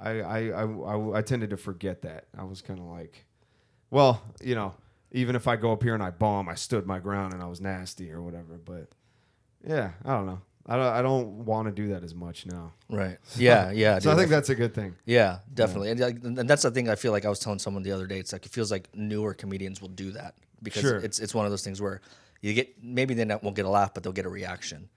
[0.00, 2.26] I I I, I, I tended to forget that.
[2.36, 3.24] I was kind of like,
[3.90, 4.74] well, you know,
[5.12, 7.46] even if I go up here and I bomb, I stood my ground and I
[7.46, 8.60] was nasty or whatever.
[8.64, 8.88] But
[9.66, 10.40] yeah, I don't know.
[10.66, 12.72] I don't, I don't want to do that as much now.
[12.88, 13.18] Right.
[13.36, 13.70] Yeah.
[13.72, 13.98] Yeah.
[13.98, 14.94] So I think that's a good thing.
[15.04, 16.88] Yeah, definitely, and, like, and that's the thing.
[16.88, 18.18] I feel like I was telling someone the other day.
[18.18, 20.96] It's like it feels like newer comedians will do that because Sure.
[20.96, 22.00] it's it's one of those things where
[22.40, 24.88] you get maybe they not, won't get a laugh, but they'll get a reaction.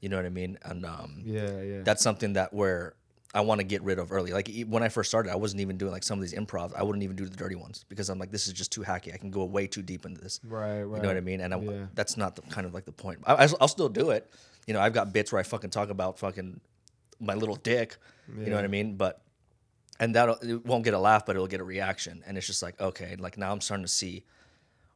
[0.00, 0.56] You know what I mean?
[0.62, 1.82] And um, Yeah, yeah.
[1.82, 2.94] that's something that where
[3.34, 4.32] I want to get rid of early.
[4.32, 6.72] Like when I first started, I wasn't even doing like some of these improv.
[6.74, 9.12] I wouldn't even do the dirty ones because I'm like, this is just too hacky.
[9.12, 10.40] I can go way too deep into this.
[10.44, 10.96] right, right.
[10.96, 11.40] You know what I mean?
[11.42, 11.86] And I, Yeah.
[11.94, 13.18] that's not the kind of like the point.
[13.26, 14.30] I, I, will still do it.
[14.66, 16.60] You know, I've got bits where I fucking talk about fucking
[17.20, 17.96] my little dick.
[18.34, 18.96] You know what I mean?
[18.96, 19.20] But
[20.00, 22.22] and that it won't get a laugh, but it'll get a reaction.
[22.26, 24.24] And it's just like okay, like now I'm starting to see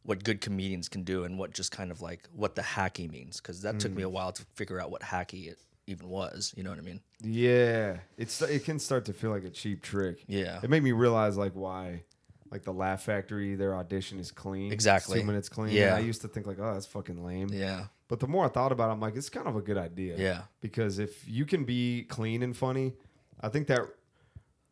[0.04, 3.40] what good comedians can do and what just kind of like what the hacky means
[3.40, 3.96] because that took Mm.
[3.96, 6.52] me a while to figure out what hacky it even was.
[6.56, 7.00] You know what I mean?
[7.22, 10.24] Yeah, it's it can start to feel like a cheap trick.
[10.26, 10.60] Yeah.
[10.62, 12.04] it made me realize like why,
[12.50, 14.66] like the Laugh Factory, their audition is clean.
[14.66, 15.20] It's Exactly.
[15.20, 15.74] two minutes clean.
[15.74, 15.94] Yeah.
[15.94, 17.48] I used to think like, oh, that's fucking lame.
[17.52, 17.86] Yeah.
[18.08, 20.16] But the more I thought about it, I'm like, it's kind of a good idea.
[20.18, 20.42] Yeah.
[20.60, 22.92] Because if you can be clean and funny,
[23.40, 23.80] I think that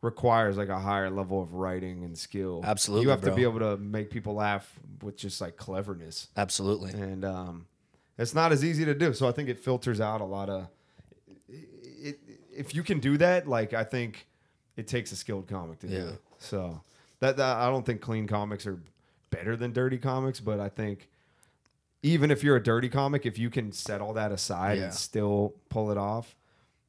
[0.01, 2.61] requires like a higher level of writing and skill.
[2.63, 3.31] Absolutely, You have bro.
[3.31, 4.71] to be able to make people laugh
[5.01, 6.27] with just like cleverness.
[6.37, 6.91] Absolutely.
[6.91, 7.65] And um,
[8.17, 9.13] it's not as easy to do.
[9.13, 10.67] So I think it filters out a lot of.
[12.61, 14.27] If you can do that, like I think
[14.77, 16.09] it takes a skilled comic to do Yeah.
[16.09, 16.21] it.
[16.39, 16.81] So
[17.19, 18.79] that, that I don't think clean comics are
[19.31, 21.07] better than dirty comics, but I think
[22.03, 24.85] even if you're a dirty comic, if you can set all that aside Yeah.
[24.85, 26.35] and still pull it off,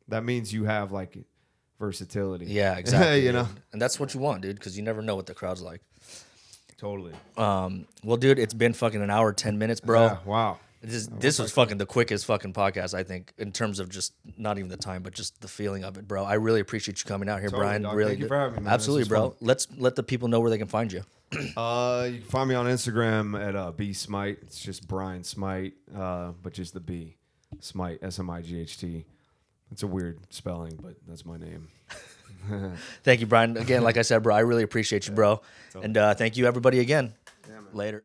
[0.09, 1.17] that means you have like
[1.79, 2.47] versatility.
[2.47, 3.25] Yeah, exactly.
[3.25, 3.63] you know, dude.
[3.73, 5.81] and that's what you want, dude, because you never know what the crowd's like.
[6.77, 7.13] totally.
[7.37, 10.05] Um, well, dude, it's been fucking an hour, ten minutes, bro.
[10.07, 10.59] Yeah, wow.
[10.83, 14.59] This this was fucking the quickest fucking podcast I think in terms of just not
[14.59, 16.25] even the time, but just the feeling of it, bro.
[16.25, 17.83] I really appreciate you coming out here, Totally, Brian.
[17.83, 17.95] dog.
[17.97, 18.65] Really, Thank you for having me, man.
[18.65, 19.31] This Absolutely, was bro.
[19.31, 19.39] fun.
[19.41, 21.03] Let's let the people know where they can find you.
[21.57, 24.39] Uh, you can find me on Instagram at uh, B Smight.
[24.43, 27.17] It's just Brian Smight, uh, but just the B,
[27.61, 29.07] Smight, S M I G H T.
[29.71, 31.69] It's a weird spelling, but that's my name.
[33.05, 33.57] Thank you, Brian.
[33.57, 35.41] Again, like I said, bro, I really appreciate you, bro.
[35.81, 37.15] And uh, thank you, everybody, again.
[37.73, 38.05] Later.